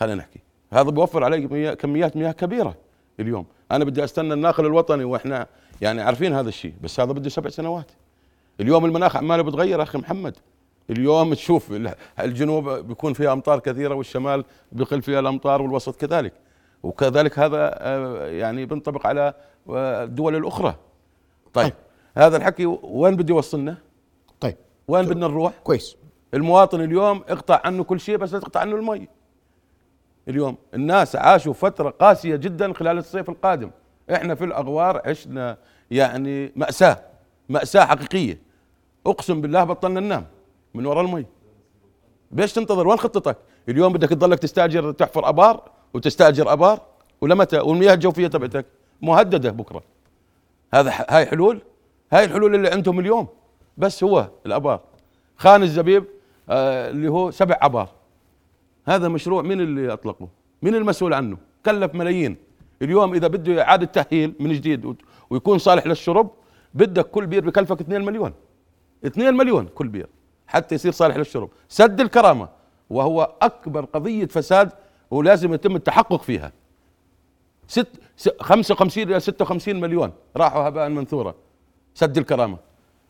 خلينا 0.00 0.14
نحكي. 0.14 0.40
هذا 0.72 0.90
بيوفر 0.90 1.24
علي 1.24 1.76
كميات 1.76 2.16
مياه 2.16 2.32
كبيرة 2.32 2.74
اليوم. 3.20 3.46
أنا 3.70 3.84
بدي 3.84 4.04
أستنى 4.04 4.34
الناقل 4.34 4.66
الوطني 4.66 5.04
وإحنا 5.04 5.46
يعني 5.80 6.02
عارفين 6.02 6.32
هذا 6.32 6.48
الشيء 6.48 6.74
بس 6.82 7.00
هذا 7.00 7.12
بده 7.12 7.28
سبع 7.28 7.50
سنوات. 7.50 7.90
اليوم 8.60 8.84
المناخ 8.84 9.16
عماله 9.16 9.42
بتغير 9.42 9.82
أخي 9.82 9.98
محمد. 9.98 10.36
اليوم 10.90 11.34
تشوف 11.34 11.72
ال- 11.72 11.94
الجنوب 12.20 12.68
بيكون 12.70 13.12
فيها 13.12 13.32
أمطار 13.32 13.58
كثيرة 13.58 13.94
والشمال 13.94 14.44
بيقل 14.72 15.02
فيها 15.02 15.20
الأمطار 15.20 15.62
والوسط 15.62 15.96
كذلك. 16.00 16.32
وكذلك 16.82 17.38
هذا 17.38 17.70
آه، 17.72 18.26
يعني 18.26 18.66
بينطبق 18.66 19.06
على 19.06 19.34
آه، 19.70 20.04
الدول 20.04 20.36
الأخرى. 20.36 20.74
طيب 21.54 21.72
هذا 22.16 22.36
الحكي 22.36 22.66
وين 22.82 23.16
بده 23.16 23.34
يوصلنا؟ 23.34 23.76
طيب. 24.40 24.56
وين 24.88 25.04
بدنا 25.06 25.28
نروح؟ 25.28 25.52
كويس. 25.64 25.96
المواطن 26.34 26.80
اليوم 26.80 27.24
اقطع 27.28 27.60
عنه 27.64 27.84
كل 27.84 28.00
شيء 28.00 28.16
بس 28.16 28.32
لا 28.32 28.38
تقطع 28.38 28.60
عنه 28.60 28.76
المي. 28.76 29.08
اليوم 30.28 30.56
الناس 30.74 31.16
عاشوا 31.16 31.52
فترة 31.52 31.90
قاسية 31.90 32.36
جدا 32.36 32.72
خلال 32.72 32.98
الصيف 32.98 33.30
القادم. 33.30 33.70
إحنا 34.12 34.34
في 34.34 34.44
الأغوار 34.44 35.02
عشنا 35.04 35.56
يعني 35.90 36.52
مأساة 36.56 37.02
مأساة 37.48 37.84
حقيقية. 37.84 38.38
أقسم 39.06 39.40
بالله 39.40 39.64
بطلنا 39.64 40.00
ننام 40.00 40.26
من 40.74 40.86
وراء 40.86 41.04
المي. 41.04 41.26
ليش 42.32 42.52
تنتظر؟ 42.52 42.88
وين 42.88 42.98
خطتك؟ 42.98 43.36
اليوم 43.68 43.92
بدك 43.92 44.08
تضلك 44.08 44.38
تستأجر 44.38 44.92
تحفر 44.92 45.28
أبار 45.28 45.70
وتستأجر 45.94 46.52
أبار 46.52 46.80
ولمتى 47.20 47.58
والمياه 47.58 47.94
الجوفية 47.94 48.26
تبعتك 48.26 48.66
مهددة 49.02 49.50
بكرة. 49.50 49.82
هذا 50.74 50.92
هاي 51.08 51.26
حلول؟ 51.26 51.62
هاي 52.12 52.24
الحلول 52.24 52.54
اللي 52.54 52.68
عندهم 52.68 53.00
اليوم. 53.00 53.28
بس 53.76 54.04
هو 54.04 54.28
الأبار. 54.46 54.80
خان 55.36 55.62
الزبيب 55.62 56.04
اللي 56.50 57.08
هو 57.08 57.30
سبع 57.30 57.58
ابار 57.62 57.88
هذا 58.86 59.08
مشروع 59.08 59.42
مين 59.42 59.60
اللي 59.60 59.92
أطلقه؟ 59.92 60.28
مين 60.62 60.74
المسؤول 60.74 61.14
عنه؟ 61.14 61.36
كلف 61.66 61.94
ملايين. 61.94 62.36
اليوم 62.82 63.14
إذا 63.14 63.26
بده 63.28 63.62
إعادة 63.62 63.86
تأهيل 63.86 64.34
من 64.40 64.52
جديد 64.52 64.96
ويكون 65.30 65.58
صالح 65.58 65.86
للشرب 65.86 66.30
بدك 66.74 67.06
كل 67.06 67.26
بير 67.26 67.46
بكلفك 67.46 67.80
2 67.80 68.04
مليون. 68.04 68.32
2 69.06 69.34
مليون 69.34 69.66
كل 69.66 69.88
بير 69.88 70.06
حتى 70.46 70.74
يصير 70.74 70.92
صالح 70.92 71.16
للشرب. 71.16 71.50
سد 71.68 72.00
الكرامة 72.00 72.48
وهو 72.90 73.32
أكبر 73.42 73.84
قضية 73.84 74.26
فساد 74.26 74.72
ولازم 75.10 75.54
يتم 75.54 75.76
التحقق 75.76 76.22
فيها. 76.22 76.52
ست 77.68 77.88
س- 78.16 78.28
55 78.40 79.02
إلى 79.10 79.20
56 79.20 79.80
مليون 79.80 80.12
راحوا 80.36 80.68
هباء 80.68 80.88
منثورا 80.88 81.34
سد 81.94 82.18
الكرامة. 82.18 82.58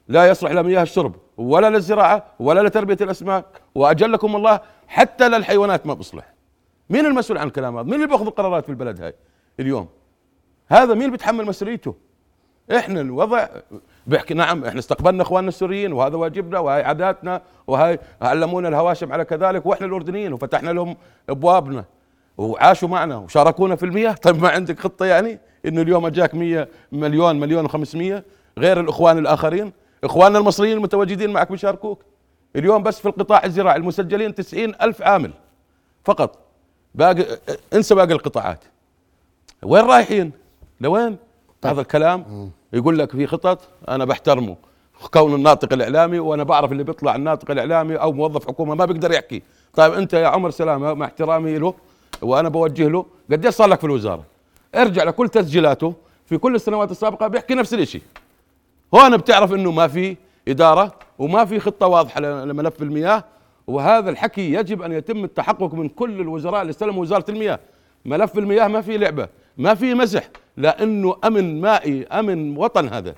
لا 0.08 0.28
يصلح 0.28 0.50
لا 0.50 0.62
مياه 0.62 0.82
الشرب. 0.82 1.14
ولا 1.38 1.70
للزراعة 1.70 2.24
ولا 2.38 2.60
لتربية 2.68 2.98
الأسماك 3.00 3.44
وأجلكم 3.74 4.36
الله 4.36 4.60
حتى 4.88 5.28
للحيوانات 5.28 5.86
ما 5.86 5.94
بصلح. 5.94 6.34
مين 6.90 7.06
المسؤول 7.06 7.38
عن 7.38 7.46
الكلام 7.46 7.76
هذا؟ 7.76 7.84
مين 7.84 7.94
اللي 7.94 8.06
بيأخذ 8.06 8.26
القرارات 8.26 8.64
في 8.64 8.70
البلد 8.70 9.02
هاي 9.02 9.14
اليوم؟ 9.60 9.88
هذا 10.68 10.94
مين 10.94 11.10
بيتحمل 11.10 11.46
مسؤوليته؟ 11.46 11.94
إحنا 12.76 13.00
الوضع 13.00 13.48
بيحكي 14.06 14.34
نعم 14.34 14.64
إحنا 14.64 14.78
استقبلنا 14.78 15.22
إخواننا 15.22 15.48
السوريين 15.48 15.92
وهذا 15.92 16.16
واجبنا 16.16 16.58
وهي 16.58 16.82
عاداتنا 16.82 17.42
وهي 17.66 17.98
علمونا 18.22 18.68
الهواشم 18.68 19.12
على 19.12 19.24
كذلك 19.24 19.66
وإحنا 19.66 19.86
الأردنيين 19.86 20.32
وفتحنا 20.32 20.70
لهم 20.70 20.96
أبوابنا 21.28 21.84
وعاشوا 22.38 22.88
معنا 22.88 23.16
وشاركونا 23.16 23.76
في 23.76 23.82
المياه. 23.86 24.12
طيب 24.24 24.42
ما 24.42 24.48
عندك 24.48 24.80
خطة 24.80 25.06
يعني؟ 25.06 25.38
إنه 25.66 25.82
اليوم 25.82 26.06
أجاك 26.06 26.34
100 26.34 26.68
مليون 26.92 27.40
مليون 27.40 27.68
و500 27.68 28.22
غير 28.58 28.80
الإخوان 28.80 29.18
الآخرين؟ 29.18 29.72
إخواننا 30.06 30.38
المصريين 30.38 30.76
المتواجدين 30.76 31.30
معك 31.32 31.50
بيشاركوك 31.50 32.02
اليوم 32.56 32.82
بس 32.82 33.00
في 33.00 33.08
القطاع 33.08 33.44
الزراعي 33.44 33.76
المسجلين 33.76 34.34
90 34.34 34.74
ألف 34.82 35.02
عامل. 35.02 35.30
فقط. 36.04 36.38
باقي 36.94 37.26
انسى 37.74 37.94
باقي 37.94 38.12
القطاعات. 38.12 38.64
وين 39.62 39.84
رايحين؟ 39.84 40.32
لوين؟ 40.80 41.16
هذا 41.64 41.80
الكلام. 41.80 42.50
يقول 42.72 42.98
لك 42.98 43.12
في 43.12 43.26
خطط. 43.26 43.60
أنا 43.88 44.04
بحترمه. 44.04 44.56
كون 45.12 45.34
الناطق 45.34 45.72
الإعلامي 45.72 46.18
وأنا 46.18 46.42
بعرف 46.42 46.72
اللي 46.72 46.84
بيطلع 46.84 47.16
الناطق 47.16 47.50
الإعلامي 47.50 47.96
أو 47.96 48.12
موظف 48.12 48.46
حكومة 48.46 48.74
ما 48.74 48.84
بيقدر 48.84 49.12
يحكي. 49.12 49.42
طيب 49.74 49.92
أنت 49.92 50.12
يا 50.12 50.26
عمر 50.26 50.50
سلامه 50.50 50.94
مع 50.94 51.06
احترامي 51.06 51.58
له 51.58 51.74
وأنا 52.22 52.48
بوجه 52.48 52.88
له 52.88 53.06
قديش 53.30 53.54
صار 53.54 53.68
لك 53.68 53.78
في 53.78 53.84
الوزارة؟ 53.84 54.24
ارجع 54.74 55.04
لكل 55.04 55.28
تسجيلاته 55.28 55.94
في 56.26 56.38
كل 56.38 56.54
السنوات 56.54 56.90
السابقة 56.90 57.28
بيحكي 57.28 57.54
نفس 57.54 57.74
الشيء 57.74 58.02
هون 58.96 59.16
بتعرف 59.16 59.52
إنه 59.52 59.70
ما 59.72 59.88
في 59.88 60.16
إدارة 60.48 60.92
وما 61.18 61.44
في 61.44 61.60
خطة 61.60 61.86
واضحة 61.86 62.20
لملف 62.20 62.82
المياه 62.82 63.24
وهذا 63.66 64.10
الحكي 64.10 64.52
يجب 64.52 64.82
أن 64.82 64.92
يتم 64.92 65.24
التحقق 65.24 65.74
من 65.74 65.88
كل 65.88 66.20
الوزراء 66.20 66.60
اللي 66.62 66.70
استلموا 66.70 67.02
وزارة 67.02 67.24
المياه. 67.28 67.58
ملف 68.04 68.38
المياه 68.38 68.68
ما 68.68 68.80
في 68.80 68.98
لعبة 68.98 69.28
ما 69.58 69.74
في 69.74 69.94
مزح 69.94 70.28
لأنه 70.56 71.16
أمن 71.24 71.60
مائي 71.60 72.06
أمن 72.06 72.56
وطن 72.56 72.88
هذا. 72.88 73.14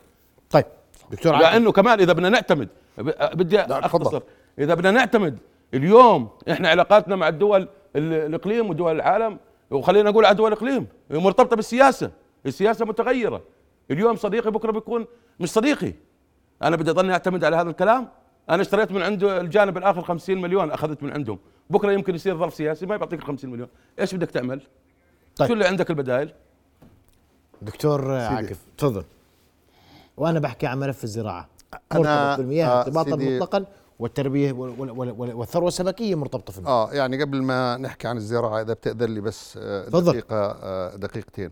طيب 0.50 0.64
دكتور 1.10 1.34
عادل. 1.34 1.46
لأنه 1.46 1.72
كمان 1.72 2.00
إذا 2.00 2.12
بدنا 2.12 2.28
نعتمد 2.28 2.68
بدي. 2.98 3.60
أختصر. 3.60 4.20
إذا 4.58 4.74
بدنا 4.74 4.90
نعتمد 4.90 5.38
اليوم 5.74 6.28
إحنا 6.50 6.68
علاقاتنا 6.68 7.16
مع 7.16 7.28
الدول 7.28 7.68
ال- 7.96 8.12
الإقليم 8.12 8.70
ودول 8.70 8.96
العالم 8.96 9.38
وخلينا 9.70 10.10
نقول 10.10 10.24
على 10.24 10.34
دول 10.36 10.52
الإقليم 10.52 10.86
مرتبطة 11.10 11.56
بالسياسة. 11.56 12.10
السياسة 12.46 12.84
متغيرة. 12.84 13.42
اليوم 13.90 14.16
صديقي 14.16 14.50
بكرة 14.50 14.72
بيكون 14.72 15.06
مش 15.40 15.50
صديقي. 15.50 15.92
أنا 16.62 16.76
بدي 16.76 16.90
أضلني 16.90 17.12
أعتمد 17.12 17.44
على 17.44 17.56
هذا 17.56 17.70
الكلام. 17.70 18.08
أنا 18.50 18.62
اشتريت 18.62 18.92
من 18.92 19.02
عنده 19.02 19.40
الجانب 19.40 19.76
الآخر 19.78 20.02
50 20.02 20.40
مليون 20.40 20.70
أخذت 20.70 21.02
من 21.02 21.12
عندهم. 21.12 21.38
بكرة 21.70 21.92
يمكن 21.92 22.14
يصير 22.14 22.38
ظرف 22.38 22.54
سياسي 22.54 22.86
ما 22.86 22.96
بيعطيك 22.96 23.20
ال 23.20 23.24
50 23.26 23.50
مليون. 23.50 23.68
إيش 24.00 24.14
بدك 24.14 24.30
تعمل؟ 24.30 24.60
طيب. 25.36 25.48
شو 25.48 25.54
اللي 25.54 25.66
عندك 25.66 25.90
البدائل؟ 25.90 26.32
دكتور 27.62 28.10
عاكف 28.12 28.58
تفضل. 28.78 29.04
وأنا 30.16 30.40
بحكي 30.40 30.66
عن 30.66 30.78
ملف 30.78 31.04
الزراعة. 31.04 31.48
أنا- 31.74 31.96
مرتبط 31.96 32.38
بالمياه 32.38 32.66
آه، 32.66 32.80
ارتباطا 32.80 33.16
مطلقا 33.16 33.64
والتربية 33.98 34.52
وال- 34.52 34.74
وال- 34.80 34.90
وال- 34.90 35.10
وال- 35.10 35.34
والثروة 35.34 35.68
السمكية 35.68 36.14
مرتبطة 36.14 36.52
في 36.52 36.58
المياه 36.58 36.72
آه 36.72 36.92
يعني 36.92 37.22
قبل 37.22 37.42
ما 37.42 37.76
نحكي 37.76 38.08
عن 38.08 38.16
الزراعة 38.16 38.60
إذا 38.60 38.72
بتأذن 38.72 39.14
لي 39.14 39.20
بس 39.20 39.58
آه، 39.62 39.84
تفضل. 39.84 40.12
دقيقة 40.12 40.36
آه، 40.36 40.96
دقيقتين. 40.96 41.50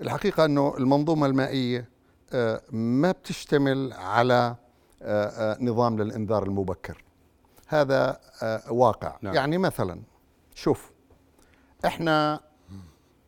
الحقيقة 0.00 0.44
أنه 0.44 0.76
المنظومة 0.78 1.26
المائية 1.26 1.88
آه، 2.32 2.62
ما 2.72 3.12
بتشتمل 3.12 3.92
على 3.92 4.56
آه، 5.02 5.26
آه، 5.26 5.64
نظام 5.64 6.02
للإنذار 6.02 6.42
المبكر. 6.42 7.04
هذا 7.66 8.20
واقع. 8.70 9.16
نعم. 9.22 9.34
يعني 9.34 9.58
مثلا 9.58 10.00
شوف 10.54 10.90
إحنا 11.84 12.40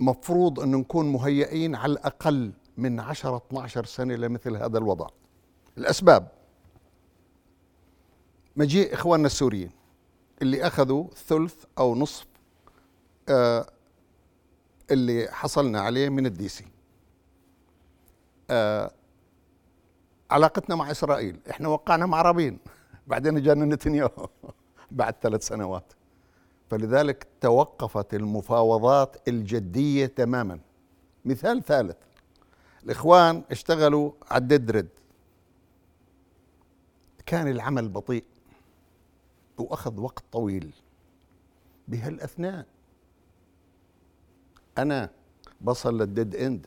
مفروض 0.00 0.60
انه 0.60 0.78
نكون 0.78 1.12
مهيئين 1.12 1.74
على 1.74 1.92
الأقل 1.92 2.52
من 2.76 3.00
10 3.00 3.36
12 3.36 3.84
سنة 3.84 4.14
لمثل 4.14 4.56
هذا 4.56 4.78
الوضع. 4.78 5.06
الأسباب. 5.78 6.28
مجيء 8.56 8.94
إخواننا 8.94 9.26
السوريين 9.26 9.70
اللي 10.42 10.66
أخذوا 10.66 11.04
ثلث 11.26 11.64
أو 11.78 11.94
نصف 11.94 12.26
اللي 14.90 15.28
حصلنا 15.30 15.80
عليه 15.80 16.08
من 16.08 16.26
الديسي 16.26 16.64
آه 18.50 18.92
علاقتنا 20.30 20.76
مع 20.76 20.90
إسرائيل. 20.90 21.40
إحنا 21.50 21.68
وقعنا 21.68 22.06
مع 22.06 22.22
رابين. 22.22 22.58
بعدين 23.06 23.36
اجانا 23.36 23.64
نتنياهو. 23.64 24.28
بعد 24.90 25.14
ثلاث 25.22 25.46
سنوات. 25.46 25.92
فلذلك 26.70 27.26
توقفت 27.40 28.14
المفاوضات 28.14 29.28
الجدية 29.28 30.06
تماما. 30.06 30.60
مثال 31.24 31.62
ثالث. 31.62 31.96
الإخوان 32.84 33.42
اشتغلوا 33.50 34.12
على 34.30 34.42
الديد 34.42 34.88
كان 37.26 37.48
العمل 37.48 37.88
بطيء. 37.88 38.24
وأخذ 39.58 40.00
وقت 40.00 40.24
طويل. 40.32 40.72
بهالأثناء. 41.88 42.66
أنا 44.78 45.10
بصل 45.60 45.98
للديد 45.98 46.36
اند 46.36 46.66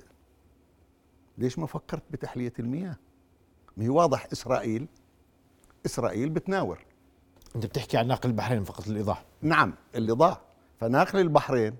ليش 1.38 1.60
ما 1.60 1.66
فكرت 1.68 2.04
بتحلية 2.12 2.54
المياه؟ 2.60 2.96
ما 3.78 3.84
هي 3.84 3.90
واضح 3.90 4.28
إسرائيل 4.34 4.88
إسرائيل 5.86 6.30
بتناور. 6.30 6.86
أنت 7.56 7.66
بتحكي 7.66 7.98
عن 7.98 8.08
ناقل 8.08 8.30
البحرين 8.30 8.64
فقط 8.64 8.88
للايضاح 8.88 9.26
نعم 9.42 9.74
اللي 9.96 10.12
ضاع 10.12 10.42
فناقل 10.80 11.20
البحرين 11.20 11.76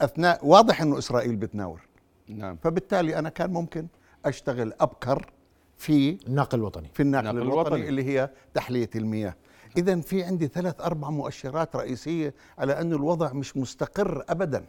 أثناء 0.00 0.46
واضح 0.46 0.82
إنه 0.82 0.98
إسرائيل 0.98 1.36
بتناور. 1.36 1.80
نعم. 2.28 2.56
فبالتالي 2.56 3.18
أنا 3.18 3.28
كان 3.28 3.52
ممكن 3.52 3.86
أشتغل 4.24 4.72
أبكر 4.80 5.30
في 5.78 6.18
الناقل 6.26 6.58
الوطني. 6.58 6.90
في 6.94 7.02
النقل 7.02 7.28
النقل 7.28 7.42
الوطني, 7.42 7.68
الوطني. 7.68 7.88
اللي 7.88 8.04
هي 8.04 8.30
تحلية 8.54 8.90
المياه. 8.94 9.34
اذا 9.76 10.00
في 10.00 10.24
عندي 10.24 10.46
ثلاث 10.46 10.80
أربع 10.80 11.10
مؤشرات 11.10 11.76
رئيسية 11.76 12.34
على 12.58 12.80
انه 12.80 12.96
الوضع 12.96 13.32
مش 13.32 13.56
مستقر 13.56 14.24
ابدا. 14.28 14.66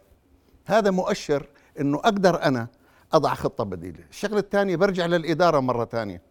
هذا 0.68 0.90
مؤشر 0.90 1.46
إنه 1.80 1.98
أقدر 1.98 2.42
أنا 2.42 2.68
أضع 3.12 3.34
خطة 3.34 3.64
بديلة. 3.64 4.04
الشغلة 4.10 4.38
الثانية 4.38 4.76
برجع 4.76 5.06
للإدارة 5.06 5.60
مرة 5.60 5.84
ثانية. 5.84 6.22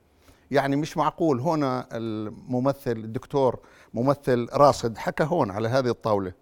يعني 0.52 0.76
مش 0.76 0.98
معقول 0.98 1.40
هنا 1.40 1.88
الممثل 1.92 2.92
الدكتور 2.92 3.60
ممثل 3.94 4.48
راصد 4.54 4.98
حكى 4.98 5.24
هون 5.24 5.52
على 5.52 5.68
هذه 5.68 5.90
الطاولة. 5.90 6.34